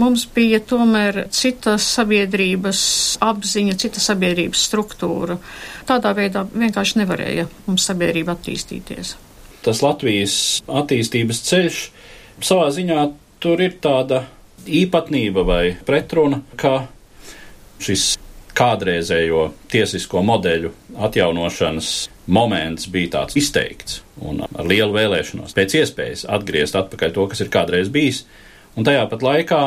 mums 0.00 0.24
bija 0.34 0.60
tomēr 0.64 1.26
cita 1.34 1.76
sabiedrības 1.80 2.82
apziņa, 3.24 3.76
cita 3.84 4.02
sabiedrības 4.02 4.66
struktūra. 4.70 5.38
Tādā 5.88 6.14
veidā 6.16 6.46
vienkārši 6.52 7.02
nevarēja 7.02 7.48
mums 7.66 7.88
sabiedrība 7.90 8.36
attīstīties. 8.36 9.16
Tas 9.62 9.82
Latvijas 9.84 10.36
attīstības 10.66 11.42
ceļš 11.46 11.82
savā 12.42 12.70
ziņā 12.74 13.04
tur 13.42 13.62
ir 13.62 13.78
tāda 13.82 14.24
īpatnība 14.66 15.44
vai 15.46 15.62
pretruna, 15.86 16.42
ka 16.58 16.84
šis 17.82 18.16
kādreizējo 18.56 19.46
tiesisko 19.72 20.22
modeļu 20.26 20.72
atjaunošanas 21.06 21.92
moments 22.32 22.88
bija 22.92 23.16
tāds 23.18 23.36
izteikts 23.40 24.02
un 24.22 24.44
ar 24.44 24.68
lielu 24.68 24.92
vēlēšanos. 24.94 25.54
Pēc 25.56 25.76
iespējas 25.80 26.26
atgriezt 26.30 26.76
atpakaļ 26.78 27.14
to, 27.16 27.26
kas 27.32 27.42
ir 27.44 27.52
kādreiz 27.52 27.90
bijis, 27.92 28.24
un 28.76 28.86
tajā 28.86 29.06
pat 29.10 29.24
laikā 29.24 29.62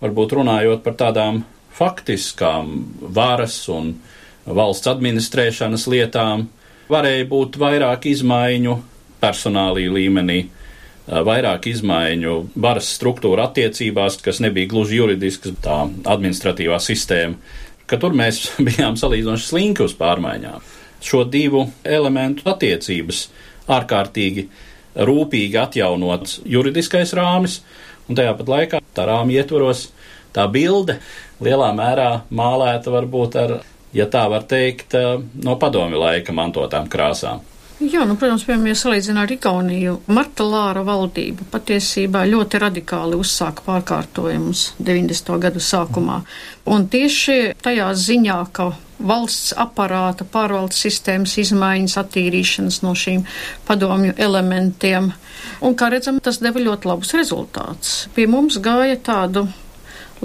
varbūt 0.00 0.36
runājot 0.38 0.84
par 0.86 0.96
tādām 1.00 1.42
faktiskām 1.76 2.72
varas 3.16 3.62
un 3.72 3.94
valsts 4.46 4.88
administrēšanas 4.90 5.86
lietām, 5.90 6.48
varēja 6.90 7.28
būt 7.30 7.58
vairāk 7.60 8.08
izmaiņu 8.10 8.78
personālī 9.20 9.86
līmenī, 9.92 10.40
vairāk 11.10 11.66
izmaiņu 11.70 12.34
varas 12.62 12.88
struktūra 12.96 13.48
attiecībās, 13.50 14.20
kas 14.22 14.40
nebija 14.42 14.70
gluži 14.70 15.00
juridiskas, 15.00 15.56
tā 15.64 15.82
administratīvā 16.14 16.78
sistēma 16.82 17.36
ka 17.90 17.98
tur 18.00 18.14
mēs 18.16 18.42
bijām 18.66 18.98
salīdzinoši 19.00 19.48
slinki 19.48 19.86
uz 19.86 19.96
pārmaiņām. 19.98 20.66
Šo 21.00 21.24
divu 21.28 21.64
elementu 21.84 22.46
attiecības 22.50 23.24
ārkārtīgi 23.70 24.46
rūpīgi 25.06 25.58
atjaunots 25.60 26.40
juridiskais 26.50 27.14
rāmis, 27.16 27.60
un 28.08 28.18
tajā 28.18 28.34
pat 28.36 28.50
laikā 28.52 28.80
tā 28.96 29.06
rāmja 29.08 29.42
ietvaros 29.42 29.88
tā 30.34 30.46
bilde 30.52 30.98
lielā 31.42 31.70
mērā 31.76 32.10
mālēta 32.30 32.92
varbūt 32.92 33.38
ar, 33.40 33.54
ja 33.96 34.06
tā 34.10 34.26
var 34.30 34.44
teikt, 34.50 34.98
no 35.44 35.56
padomi 35.62 35.98
laika 35.98 36.34
mantotām 36.36 36.90
krāsām. 36.90 37.40
Jā, 37.80 38.02
nu, 38.04 38.12
protams, 38.20 38.42
piemēram, 38.44 38.66
ja 38.68 38.76
salīdzinām 38.76 39.22
ar 39.22 39.30
Igauniju, 39.32 39.92
Marta 40.12 40.44
Lāra 40.44 40.82
valdība 40.84 41.46
patiesībā 41.48 42.26
ļoti 42.28 42.58
radikāli 42.60 43.16
uzsāka 43.16 43.64
pārkārtojumus 43.64 44.66
90. 44.84 45.38
gadu 45.40 45.62
sākumā. 45.64 46.18
Un 46.68 46.84
tieši 46.92 47.54
tajā 47.64 47.86
ziņā, 47.96 48.36
ka 48.52 48.66
valsts 49.00 49.54
aparāta 49.56 50.26
pārvaldes 50.28 50.82
sistēmas 50.84 51.38
izmaiņas, 51.40 51.96
attīrīšanas 52.02 52.82
no 52.84 52.92
šīm 52.92 53.24
padomju 53.64 54.12
elementiem. 54.28 55.08
Un, 55.64 55.72
kā 55.72 55.88
redzam, 55.94 56.20
tas 56.20 56.42
deva 56.44 56.60
ļoti 56.60 56.92
labus 56.92 57.16
rezultātus. 57.16 57.96
Pie 58.12 58.28
mums 58.28 58.60
gāja 58.60 59.00
tādu 59.08 59.46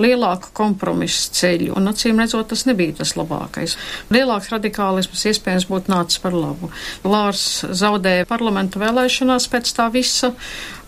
lielāku 0.01 0.51
kompromisu 0.55 1.31
ceļu, 1.35 1.73
un 1.77 1.91
acīm 1.91 2.19
redzot, 2.21 2.47
tas 2.51 2.65
nebija 2.67 2.97
tas 3.01 3.15
labākais. 3.17 3.75
Lielāks 4.13 4.51
radikālisms 4.53 5.25
iespējams 5.31 5.67
būtu 5.69 5.91
nācis 5.93 6.21
par 6.23 6.35
labu. 6.35 6.71
Lārs 7.05 7.63
zaudēja 7.75 8.27
parlamentu 8.29 8.81
vēlēšanās 8.81 9.47
pēc 9.51 9.71
tā 9.77 9.87
visa, 9.93 10.33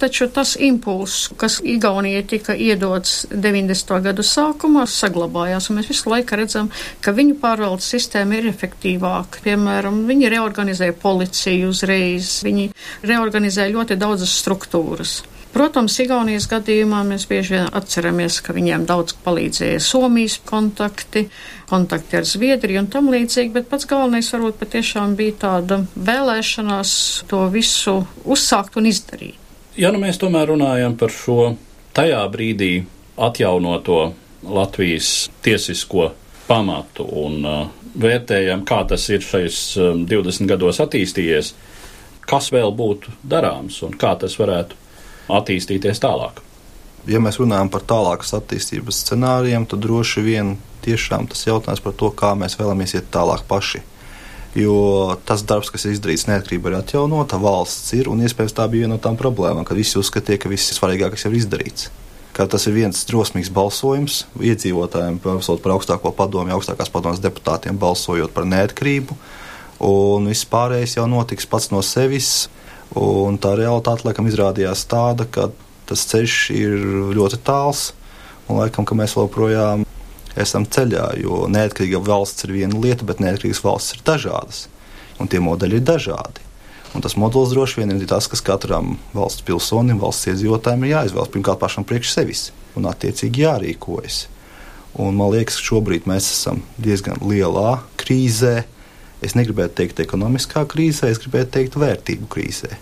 taču 0.02 0.30
tas 0.34 0.56
impulss, 0.60 1.30
kas 1.39 1.60
Igaunijai 1.67 2.24
tika 2.28 2.56
iedots 2.56 3.26
90. 3.32 4.02
gadu 4.10 4.26
sākumā, 4.26 4.86
saglabājās, 4.89 5.70
un 5.70 5.80
mēs 5.80 5.91
visu 5.91 6.12
laiku 6.12 6.39
redzam, 6.39 6.72
ka 7.02 7.15
viņu 7.15 7.39
pārvaldes 7.41 7.89
sistēma 7.96 8.39
ir 8.39 8.52
efektīvāka. 8.52 9.43
Piemēram, 9.46 10.04
viņi 10.10 10.34
reorganizēja 10.36 10.98
policiju 11.02 11.72
uzreiz, 11.74 12.38
viņi 12.48 12.70
reorganizēja 13.08 13.74
ļoti 13.74 14.00
daudzas 14.00 14.38
struktūras. 14.41 15.20
Protams, 15.53 15.95
Igaunijas 16.03 16.45
gadījumā 16.51 17.01
mēs 17.07 17.25
bieži 17.29 17.55
vien 17.55 17.69
atceramies, 17.75 18.39
ka 18.45 18.53
viņiem 18.55 18.86
daudz 18.89 19.15
palīdzēja 19.25 19.79
Somijas 19.83 20.38
kontakti, 20.45 21.27
kontakti 21.69 22.19
ar 22.19 22.27
Zviedriju 22.27 22.83
un 22.83 22.89
tam 22.93 23.10
līdzīgi, 23.13 23.53
bet 23.55 23.69
pats 23.71 23.88
galvenais 23.89 24.29
varbūt 24.33 24.60
patiešām 24.62 25.15
bija 25.19 25.38
tāda 25.45 25.81
vēlēšanās 25.95 26.91
to 27.31 27.45
visu 27.53 27.99
uzsākt 28.25 28.77
un 28.77 28.91
izdarīt. 28.91 29.39
Ja 29.77 29.91
nu 29.93 30.01
mēs 30.01 30.17
tomēr 30.21 30.49
runājam 30.51 30.95
par 30.97 31.13
šo 31.13 31.55
tajā 31.97 32.23
brīdī 32.33 32.71
atjaunoto 33.17 34.13
Latvijas 34.43 35.29
tiesisko 35.45 36.12
pamatu 36.47 37.05
un 37.25 37.45
uh, 37.45 37.67
vērtējam, 37.97 38.63
kā 38.67 38.83
tas 38.89 39.07
ir 39.10 39.23
šais 39.25 39.60
um, 39.81 40.03
20 40.10 40.49
gados 40.49 40.79
attīstījies, 40.83 41.53
kas 42.27 42.51
vēl 42.53 42.71
būtu 42.77 43.13
darāms 43.27 43.81
un 43.86 43.95
kā 43.97 44.13
tas 44.19 44.38
varētu 44.39 44.77
attīstīties 45.29 46.01
tālāk. 46.03 46.41
Ja 47.07 47.21
mēs 47.23 47.37
runājam 47.39 47.69
par 47.71 47.85
tālākas 47.87 48.33
attīstības 48.35 49.03
scenārijiem, 49.05 49.67
tad 49.69 49.79
droši 49.85 50.23
vien 50.25 50.57
tiešām 50.83 51.29
tas 51.31 51.45
jautājums 51.47 51.83
par 51.83 51.95
to, 51.95 52.09
kā 52.11 52.33
mēs 52.35 52.57
vēlamies 52.59 52.97
iet 52.97 53.07
tālāk 53.13 53.45
paši. 53.47 53.83
Jo 54.57 55.15
tas 55.27 55.43
darbs, 55.47 55.69
kas 55.71 55.85
ir 55.85 55.93
izdarīts, 55.93 56.25
neatkarība 56.27 56.71
ir 56.71 56.77
atjaunota, 56.79 57.39
valsts 57.39 57.93
ir, 57.93 58.09
un 58.09 58.23
iespējams 58.25 58.55
tā 58.57 58.65
bija 58.71 58.85
viena 58.85 58.95
no 58.95 59.01
tām 59.03 59.17
problēmām, 59.19 59.67
ka 59.67 59.77
visi 59.77 59.99
uzskatīja, 59.99 60.41
ka 60.41 60.51
viss 60.51 60.73
svarīgākais 60.75 61.27
ir 61.29 61.37
izdarīts. 61.37 61.89
Ka 62.35 62.47
tas 62.49 62.67
ir 62.69 62.75
viens 62.75 63.03
drosmīgs 63.09 63.51
balsojums 63.53 64.23
iedzīvotājiem, 64.41 65.19
balsot 65.23 65.61
par 65.63 65.75
augstāko 65.75 66.11
padomu, 66.15 66.53
augstākās 66.55 66.91
padomas 66.93 67.21
deputātiem, 67.21 67.77
balsojot 67.79 68.33
par 68.33 68.47
neatkarību, 68.49 69.17
un 69.85 70.27
viss 70.31 70.47
pārējais 70.49 70.97
jau 70.97 71.07
notiks 71.11 71.49
pats 71.49 71.71
no 71.73 71.83
sevis. 71.85 72.47
Un 72.95 73.36
tā 73.41 73.56
realitāte 73.60 74.08
laikam 74.08 74.30
izrādījās 74.30 74.86
tāda, 74.88 75.28
ka 75.28 75.50
tas 75.88 76.06
ceļš 76.08 76.38
ir 76.56 76.88
ļoti 77.17 77.41
tāls, 77.47 77.91
un 78.47 78.62
laikam, 78.62 78.88
ka 78.88 78.95
mēs 78.95 79.17
joprojām 79.17 79.84
esam 80.38 80.65
ceļā, 80.69 81.12
jo 81.21 81.45
neatkarīga 81.52 82.02
valsts 82.04 82.45
ir 82.47 82.54
viena 82.56 82.80
lieta, 82.80 83.08
bet 83.08 83.21
neatkarīgas 83.23 83.63
valsts 83.65 83.97
ir 83.97 84.04
dažādas, 84.08 84.67
un 85.19 85.32
tie 85.32 85.41
modeļi 85.43 85.82
ir 85.82 85.88
dažādi. 85.88 86.43
Un 86.95 87.04
tas 87.04 87.17
modelis 87.19 87.52
droši 87.52 87.82
vien 87.82 87.91
ir 87.93 88.08
tas, 88.10 88.30
kas 88.32 88.41
katram 88.45 88.95
valsts 89.13 89.43
pilsonim, 89.45 90.00
valsts 90.02 90.30
iedzīvotājiem 90.32 90.86
ir 90.86 90.93
jāizvēlas 90.93 91.34
pirmkārt 91.34 91.60
pašam 91.62 91.86
priekš 91.88 92.13
sevis 92.15 92.47
un 92.80 92.88
attiecīgi 92.89 93.43
jārīkojas. 93.43 94.23
Un 94.97 95.17
man 95.19 95.34
liekas, 95.34 95.60
ka 95.60 95.67
šobrīd 95.67 96.08
mēs 96.10 96.30
esam 96.32 96.63
diezgan 96.82 97.21
lielā 97.21 97.82
krīzē. 98.00 98.63
Es 99.21 99.34
negribētu 99.34 99.80
teikt 99.80 100.01
ekonomiskā 100.03 100.65
krīzē, 100.69 101.10
es 101.10 101.21
gribētu 101.23 101.56
teikt 101.58 101.77
vērtību 101.82 102.27
krīzē. 102.30 102.75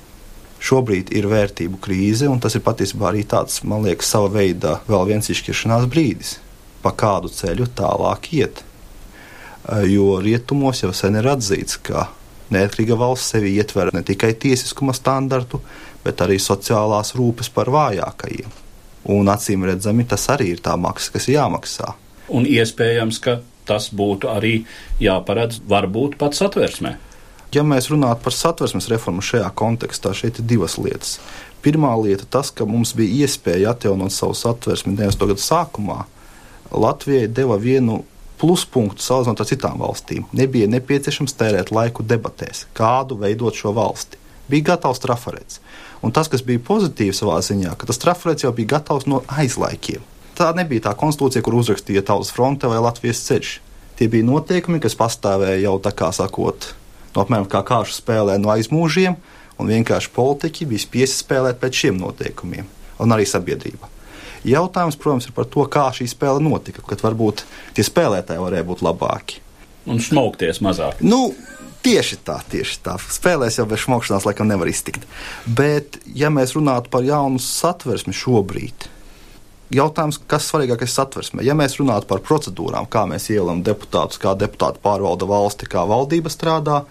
Šobrīd 0.65 1.11
ir 1.15 1.27
vērtību 1.29 1.79
krīze, 1.83 2.27
un 2.31 2.41
tas 2.43 2.55
ir 2.57 2.63
patiesībā 2.65 3.11
arī 3.11 3.21
tāds, 3.29 3.61
man 3.63 3.85
liekas, 3.85 4.09
sava 4.09 4.31
veida 4.33 4.79
vēl 4.89 5.11
viens 5.11 5.29
izšķiršanās 5.31 5.87
brīdis 5.91 6.39
pa 6.85 6.93
kādu 6.93 7.31
ceļu 7.33 7.69
tālāk 7.77 8.29
iet. 8.37 8.61
Eh, 8.61 9.87
jo 9.95 10.19
rietumos 10.21 10.83
jau 10.83 10.91
sen 10.93 11.17
ir 11.17 11.25
atzīts, 11.31 11.79
ka 11.81 12.09
neatkarīga 12.53 12.97
valsts 12.99 13.33
sevi 13.33 13.55
ietver 13.57 13.89
ne 13.95 14.03
tikai 14.05 14.35
tiesiskuma 14.37 14.93
standartu, 14.93 15.61
bet 16.05 16.21
arī 16.21 16.37
sociālās 16.41 17.15
rūpes 17.17 17.49
par 17.53 17.71
vājākajiem. 17.73 18.61
Un 19.15 19.29
acīm 19.29 19.65
redzami, 19.65 20.05
tas 20.09 20.27
arī 20.33 20.51
ir 20.53 20.61
tā 20.65 20.75
maksa, 20.77 21.11
kas 21.13 21.27
jāmaksā. 21.29 21.93
Un 22.33 22.45
iespējams, 22.49 23.19
ka 23.21 23.39
tas 23.65 23.89
būtu 23.93 24.29
arī 24.31 24.55
jāparedz 25.01 25.61
varbūt 25.69 26.17
pat 26.21 26.37
satversmē. 26.37 26.95
Ja 27.55 27.63
mēs 27.63 27.87
runātu 27.87 28.25
par 28.25 28.35
satversmes 28.35 28.89
reformu 28.91 29.23
šajā 29.23 29.47
kontekstā, 29.55 30.11
šeit 30.17 30.41
ir 30.41 30.47
divas 30.49 30.75
lietas. 30.81 31.19
Pirmā 31.63 31.93
lieta- 32.01 32.25
tas, 32.35 32.51
ka 32.51 32.65
mums 32.65 32.93
bija 32.93 33.25
iespēja 33.25 33.71
atjaunot 33.71 34.11
savu 34.11 34.33
satversmi 34.33 34.95
90. 34.95 35.27
gadu 35.27 35.41
sākumā, 35.41 36.05
Latvijai 36.71 37.27
deva 37.27 37.57
vienu 37.57 38.03
pluspunktu 38.41 39.01
salīdzinot 39.01 39.39
ar 39.39 39.45
citām 39.45 39.79
valstīm. 39.79 40.25
Nebija 40.35 40.67
nepieciešams 40.67 41.33
tērēt 41.33 41.71
laiku 41.71 42.03
debatēs, 42.03 42.65
kādu 42.73 43.17
veidot 43.17 43.55
šo 43.55 43.73
valsti. 43.73 44.17
Bija 44.49 44.75
gatavs 44.75 44.99
trafarēts. 44.99 45.59
Un 46.03 46.11
tas, 46.11 46.27
kas 46.27 46.43
bija 46.45 46.59
pozitīvi 46.59 47.15
savā 47.15 47.39
ziņā, 47.41 47.77
ka 47.77 47.87
tas 47.89 47.97
trafarēts 48.01 48.45
jau 48.45 48.51
bija 48.51 48.75
gatavs 48.75 49.07
no 49.09 49.23
aizlaikiem. 49.27 50.03
Tā 50.35 50.49
nebija 50.57 50.89
tā 50.89 50.95
konstitūcija, 50.99 51.43
kur 51.45 51.55
uzrakstīja 51.61 52.03
Tautas 52.05 52.33
fronte 52.35 52.67
vai 52.67 52.81
Latvijas 52.83 53.23
ceļš. 53.27 53.51
Tie 53.95 54.09
bija 54.11 54.27
noteikumi, 54.27 54.81
kas 54.83 54.97
pastāvēja 54.99 55.61
jau 55.63 55.77
tā 55.79 55.93
kā 55.95 56.09
sakot, 56.15 56.73
no 57.15 57.23
apmēram 57.23 57.47
kā 57.47 57.61
kāšu 57.63 57.95
spēlē 57.95 58.35
no 58.41 58.51
aizmūžiem, 58.51 59.15
un 59.55 59.71
vienkārši 59.71 60.11
politiķi 60.15 60.67
bija 60.67 60.83
spiesti 60.83 61.23
spēlēt 61.23 61.61
pēc 61.61 61.79
šiem 61.85 62.01
noteikumiem, 62.01 62.67
un 62.99 63.15
arī 63.15 63.27
sabiedrība. 63.29 63.87
Jautājums, 64.45 64.99
protams, 64.99 65.29
ir 65.29 65.33
par 65.37 65.47
to, 65.49 65.63
kā 65.71 65.87
šī 65.95 66.09
spēle 66.11 66.43
notika, 66.43 66.83
kad 66.85 67.01
varbūt 67.01 67.45
tie 67.77 67.85
spēlētāji 67.87 68.43
varēja 68.43 68.67
būt 68.67 68.83
labāki. 68.85 69.39
Un 69.87 70.03
smaukties 70.03 70.59
mazāk. 70.65 70.99
Nu, 71.05 71.29
Tieši 71.85 72.15
tā, 72.25 72.39
tieši 72.49 72.79
tā. 72.81 72.95
Spēlēs 72.97 73.59
jau 73.59 73.67
bez 73.69 73.83
smogšanās 73.83 74.23
laikam 74.25 74.47
nevar 74.49 74.65
iztikt. 74.71 75.03
Bet, 75.45 75.99
ja 76.17 76.31
mēs 76.33 76.55
runātu 76.57 76.89
par 76.89 77.05
jaunu 77.05 77.37
satversmi 77.37 78.09
šobrīd, 78.17 78.87
jautājums, 79.73 80.19
kas 80.29 80.49
svarīgākais 80.51 80.93
satversmē? 80.97 81.43
Ja 81.45 81.55
mēs 81.57 81.77
runātu 81.79 82.09
par 82.09 82.21
procedūrām, 82.25 82.87
kā 82.91 83.05
mēs 83.09 83.29
ielam 83.33 83.63
deputātus, 83.65 84.19
kā 84.21 84.35
deputāti 84.37 84.81
pārvalda 84.83 85.27
valsti, 85.29 85.69
kā 85.71 85.85
valdība 85.89 86.31
strādā, 86.33 86.83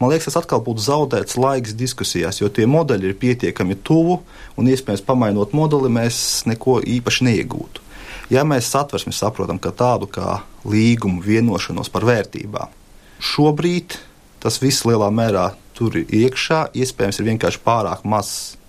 man 0.00 0.12
liekas, 0.12 0.30
tas 0.30 0.40
atkal 0.42 0.62
būtu 0.64 0.84
zaudēts 0.84 1.38
laiks 1.40 1.76
diskusijās, 1.78 2.40
jo 2.42 2.50
tie 2.52 2.66
modeļi 2.70 3.10
ir 3.10 3.18
pietiekami 3.20 3.78
tuvu, 3.84 4.20
un 4.56 4.68
iespējams, 4.72 5.04
pamainot 5.06 5.56
modeli, 5.56 5.92
mēs 5.92 6.44
neko 6.50 6.80
īpaši 6.84 7.30
neiegūtu. 7.30 7.86
Ja 8.30 8.44
mēs 8.46 8.68
satversmi 8.70 9.12
saprotam 9.14 9.58
kā 9.58 9.72
tādu 9.74 10.06
kā 10.06 10.38
līgumu, 10.68 11.22
vienošanos 11.24 11.90
par 11.90 12.06
vērtībām, 12.06 12.70
šobrīd 13.18 13.98
tas 14.40 14.60
viss 14.62 14.86
lielā 14.88 15.10
mērā 15.12 15.50
tur 15.76 15.96
ir 15.96 16.12
iekšā, 16.26 16.70
iespējams, 16.76 17.20
ir 17.20 17.28
vienkārši 17.32 17.60
pārāk 17.64 18.04
maz 18.08 18.59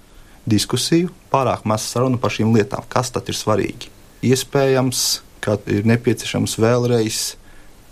diskusiju, 0.49 1.11
pārāk 1.31 1.65
maz 1.69 1.85
sarunu 1.91 2.19
par 2.21 2.33
šīm 2.33 2.53
lietām, 2.55 2.85
kas 2.89 3.13
tad 3.13 3.29
ir 3.29 3.37
svarīgi. 3.37 3.91
Iespējams, 4.25 5.21
ka 5.41 5.57
ir 5.69 5.87
nepieciešams 5.89 6.57
vēlreiz 6.61 7.21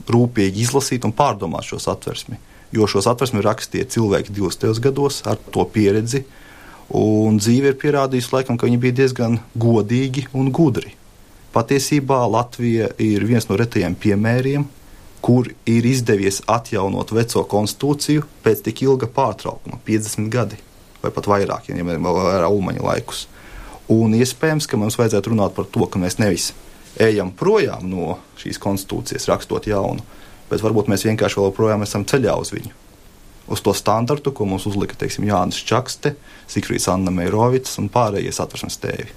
rūpīgi 0.09 0.63
izlasīt 0.65 1.05
un 1.05 1.13
pārdomāt 1.15 1.67
šo 1.69 1.81
satversmi 1.81 2.39
jo 2.71 2.87
šos 2.87 3.07
atversmi 3.09 3.43
rakstīja 3.43 3.87
cilvēki 3.95 4.33
20. 4.35 4.79
gados 4.83 5.21
ar 5.29 5.39
to 5.51 5.65
pieredzi. 5.73 6.23
Un 6.95 7.37
dzīve 7.37 7.73
ir 7.73 7.77
pierādījusi, 7.81 8.31
laikam, 8.33 8.57
ka 8.57 8.65
viņi 8.65 8.79
bija 8.81 8.97
diezgan 9.03 9.37
godīgi 9.53 10.25
un 10.33 10.49
gudri. 10.53 10.95
Patiesībā 11.53 12.23
Latvija 12.29 12.91
ir 13.01 13.25
viens 13.29 13.45
no 13.49 13.57
retajiem 13.57 13.97
piemēriem, 13.97 14.65
kur 15.21 15.49
ir 15.69 15.85
izdevies 15.85 16.41
atjaunot 16.49 17.11
veco 17.13 17.43
konstitūciju 17.51 18.25
pēc 18.45 18.65
tik 18.65 18.83
ilga 18.85 19.09
pārtraukuma, 19.13 19.81
50 19.85 20.29
gadi 20.33 20.61
vai 21.03 21.11
pat 21.15 21.29
vairāk, 21.31 21.69
ja 21.69 21.77
ņemam 21.77 22.09
vērā 22.15 22.49
Ulmaņa 22.49 22.85
laikus. 22.85 23.27
Un 23.89 24.13
iespējams, 24.13 24.67
ka 24.69 24.77
mums 24.77 24.99
vajadzētu 24.99 25.31
runāt 25.33 25.55
par 25.55 25.65
to, 25.71 25.87
ka 25.89 26.01
mēs 26.01 26.19
nevis 26.21 26.51
ejam 27.01 27.31
projām 27.35 27.87
no 27.89 28.17
šīs 28.39 28.59
konstitūcijas, 28.61 29.29
rakstot 29.31 29.69
jaunu, 29.69 30.03
bet 30.49 30.61
varbūt 30.65 30.91
mēs 30.91 31.05
vienkārši 31.07 31.39
joprojām 31.41 31.85
esam 31.85 32.05
ceļā 32.09 32.35
uz 32.41 32.53
viņu. 32.53 32.75
Uz 33.49 33.63
to 33.65 33.73
standartu, 33.73 34.31
ko 34.35 34.45
mums 34.45 34.67
uzlika 34.69 34.97
teiksim, 34.99 35.25
Jānis 35.25 35.63
Čakste, 35.65 36.13
Sikrīts 36.49 36.85
Anna 36.91 37.09
Meirovics 37.13 37.79
un 37.81 37.89
pārējie 37.89 38.33
satversmes 38.35 38.77
tēvi. 38.83 39.09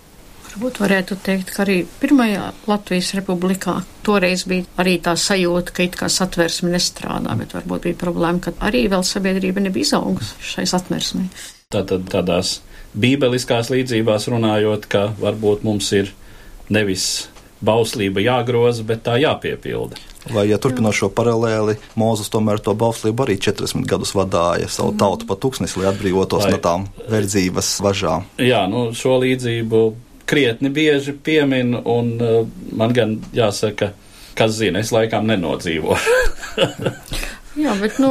Varbūt 0.53 0.83
varētu 0.83 1.17
teikt, 1.25 1.53
ka 1.55 1.63
arī 1.65 1.79
pirmajā 2.01 2.51
Latvijas 2.69 3.15
republikā 3.17 3.79
toreiz 4.05 4.45
bija 4.49 4.67
arī 4.81 4.99
tā 5.05 5.15
sajūta, 5.17 5.73
ka 5.73 5.85
it 5.85 5.97
kā 6.01 6.09
satversme 6.13 6.73
nestrādā, 6.75 7.37
bet 7.41 7.55
varbūt 7.57 7.89
bija 7.89 8.01
problēma, 8.03 8.41
ka 8.45 8.53
arī 8.69 8.85
vēl 8.93 9.05
sabiedrība 9.05 9.65
nebija 9.65 9.89
izaugusi 9.89 10.37
šai 10.53 10.67
satversmei. 10.69 11.31
Tātad 11.73 12.07
tādās 12.13 12.61
bībeliskās 12.93 13.71
līdzībās 13.73 14.29
runājot, 14.33 14.89
ka 14.93 15.11
varbūt 15.21 15.65
mums 15.67 15.89
ir 15.97 16.13
nevis 16.73 17.29
bauslība 17.63 18.23
jāgroza, 18.25 18.85
bet 18.87 19.05
tā 19.07 19.19
jāpiepilda. 19.23 20.01
Vai, 20.31 20.45
ja 20.47 20.59
turpinot 20.63 20.95
šo 20.95 21.09
paralēli, 21.11 21.75
Mozus 21.99 22.31
tomēr 22.31 22.61
to 22.63 22.77
bauslību 22.79 23.25
arī 23.25 23.39
40 23.43 23.89
gadus 23.91 24.13
vadīja 24.15 24.69
savu 24.71 24.95
tautu 24.99 25.27
pa 25.27 25.35
tūkstnesi, 25.35 25.81
lai 25.81 25.89
atbrīvotos 25.91 26.47
Vai, 26.47 26.53
no 26.55 26.61
tām 26.63 26.87
verdzības 27.11 27.75
važām. 27.83 28.29
Jā, 28.39 28.63
nu, 28.71 28.91
šo 28.95 29.17
līdzību 29.25 29.83
krietni 30.31 30.71
bieži 30.71 31.17
piemin, 31.19 31.75
un 31.75 32.15
uh, 32.23 32.47
man 32.79 32.95
gan 32.95 33.17
jāsaka, 33.35 33.91
kas 34.39 34.55
zina, 34.61 34.85
es 34.85 34.95
laikam 34.95 35.27
nenodzīvošu. 35.31 36.19
Jā, 37.53 37.75
bet, 37.77 37.99
nu, 38.01 38.09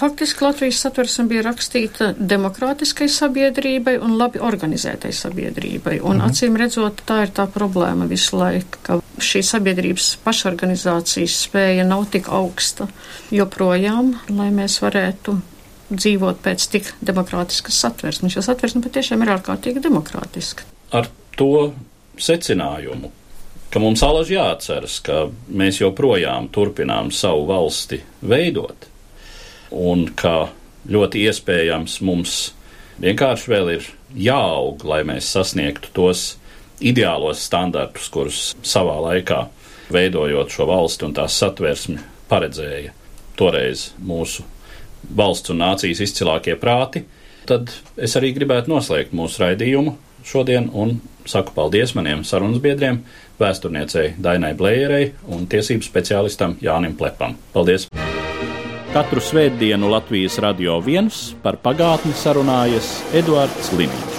faktiski 0.00 0.46
Latvijas 0.46 0.78
satversme 0.80 1.26
bija 1.28 1.42
rakstīta 1.44 2.12
demokrātiskai 2.16 3.08
sabiedrībai 3.12 3.98
un 4.00 4.16
labi 4.16 4.40
organizētai 4.40 5.12
sabiedrībai. 5.12 5.98
Un, 6.00 6.22
mhm. 6.22 6.30
acīm 6.30 6.56
redzot, 6.60 7.04
tā 7.08 7.22
ir 7.26 7.34
tā 7.36 7.44
problēma 7.52 8.08
visu 8.08 8.38
laiku, 8.40 8.80
ka 8.86 8.98
šī 9.22 9.44
sabiedrības 9.44 10.14
pašorganizācijas 10.24 11.36
spēja 11.46 11.84
nav 11.88 12.08
tik 12.14 12.32
augsta 12.32 12.88
joprojām, 13.34 14.14
lai 14.32 14.48
mēs 14.54 14.80
varētu 14.84 15.36
dzīvot 15.92 16.40
pēc 16.40 16.68
tik 16.72 16.92
demokrātiskas 17.04 17.76
satversmes, 17.84 18.36
jo 18.36 18.44
satversme 18.44 18.80
patiešām 18.84 19.24
ir 19.24 19.34
ārkārtīgi 19.34 19.82
demokrātiska. 19.84 20.64
Ar 20.96 21.10
to 21.36 21.72
secinājumu, 22.20 23.12
ka 23.72 23.80
mums 23.80 24.02
alaži 24.04 24.36
jāatceras, 24.36 24.98
ka 25.04 25.26
mēs 25.48 25.80
joprojām 25.80 26.50
turpinām 26.52 27.10
savu 27.14 27.46
valsti 27.48 28.02
veidot, 28.20 28.88
un 29.72 30.06
ka 30.16 30.50
ļoti 30.92 31.24
iespējams 31.28 32.00
mums 32.04 32.36
vienkārši 33.00 33.52
vēl 33.52 33.72
ir 33.78 33.88
jāaug, 34.12 34.84
lai 34.84 35.02
mēs 35.08 35.30
sasniegtu 35.32 35.92
tos 35.96 36.34
ideālos 36.82 37.40
standartus, 37.46 38.10
kurus 38.12 38.40
savā 38.66 38.98
laikā 39.08 39.46
veidojot 39.92 40.52
šo 40.52 40.66
valsti 40.68 41.08
un 41.08 41.16
tās 41.16 41.36
satversmi 41.40 42.00
paredzēja 42.28 42.92
toreiz 43.38 43.90
mūsu 44.02 44.44
valsts 45.16 45.52
un 45.52 45.62
nācijas 45.62 46.02
izcilākie 46.04 46.54
prāti, 46.60 47.04
tad 47.48 47.72
es 47.96 48.14
arī 48.18 48.32
gribētu 48.36 48.70
noslēgt 48.72 49.14
mūsu 49.16 49.42
raidījumu 49.42 49.96
šodien 50.26 50.68
un 50.72 51.00
saku 51.26 51.54
paldies 51.54 51.94
maniem 51.98 52.22
sarunas 52.26 52.62
biedriem, 52.62 53.02
vēsturniecei 53.40 54.14
Dainai 54.22 54.52
Blējerei 54.58 55.12
un 55.32 55.46
tiesību 55.50 55.86
speciālistam 55.86 56.58
Jānim 56.62 56.96
Plepam. 56.98 57.36
Paldies! 57.54 57.88
Katru 58.92 59.22
svētdienu 59.24 59.88
Latvijas 59.88 60.36
radio 60.44 60.76
viens 60.84 61.30
par 61.44 61.56
pagātni 61.64 62.12
sarunājas 62.12 62.98
Eduards 63.16 63.72
Līniju. 63.72 64.11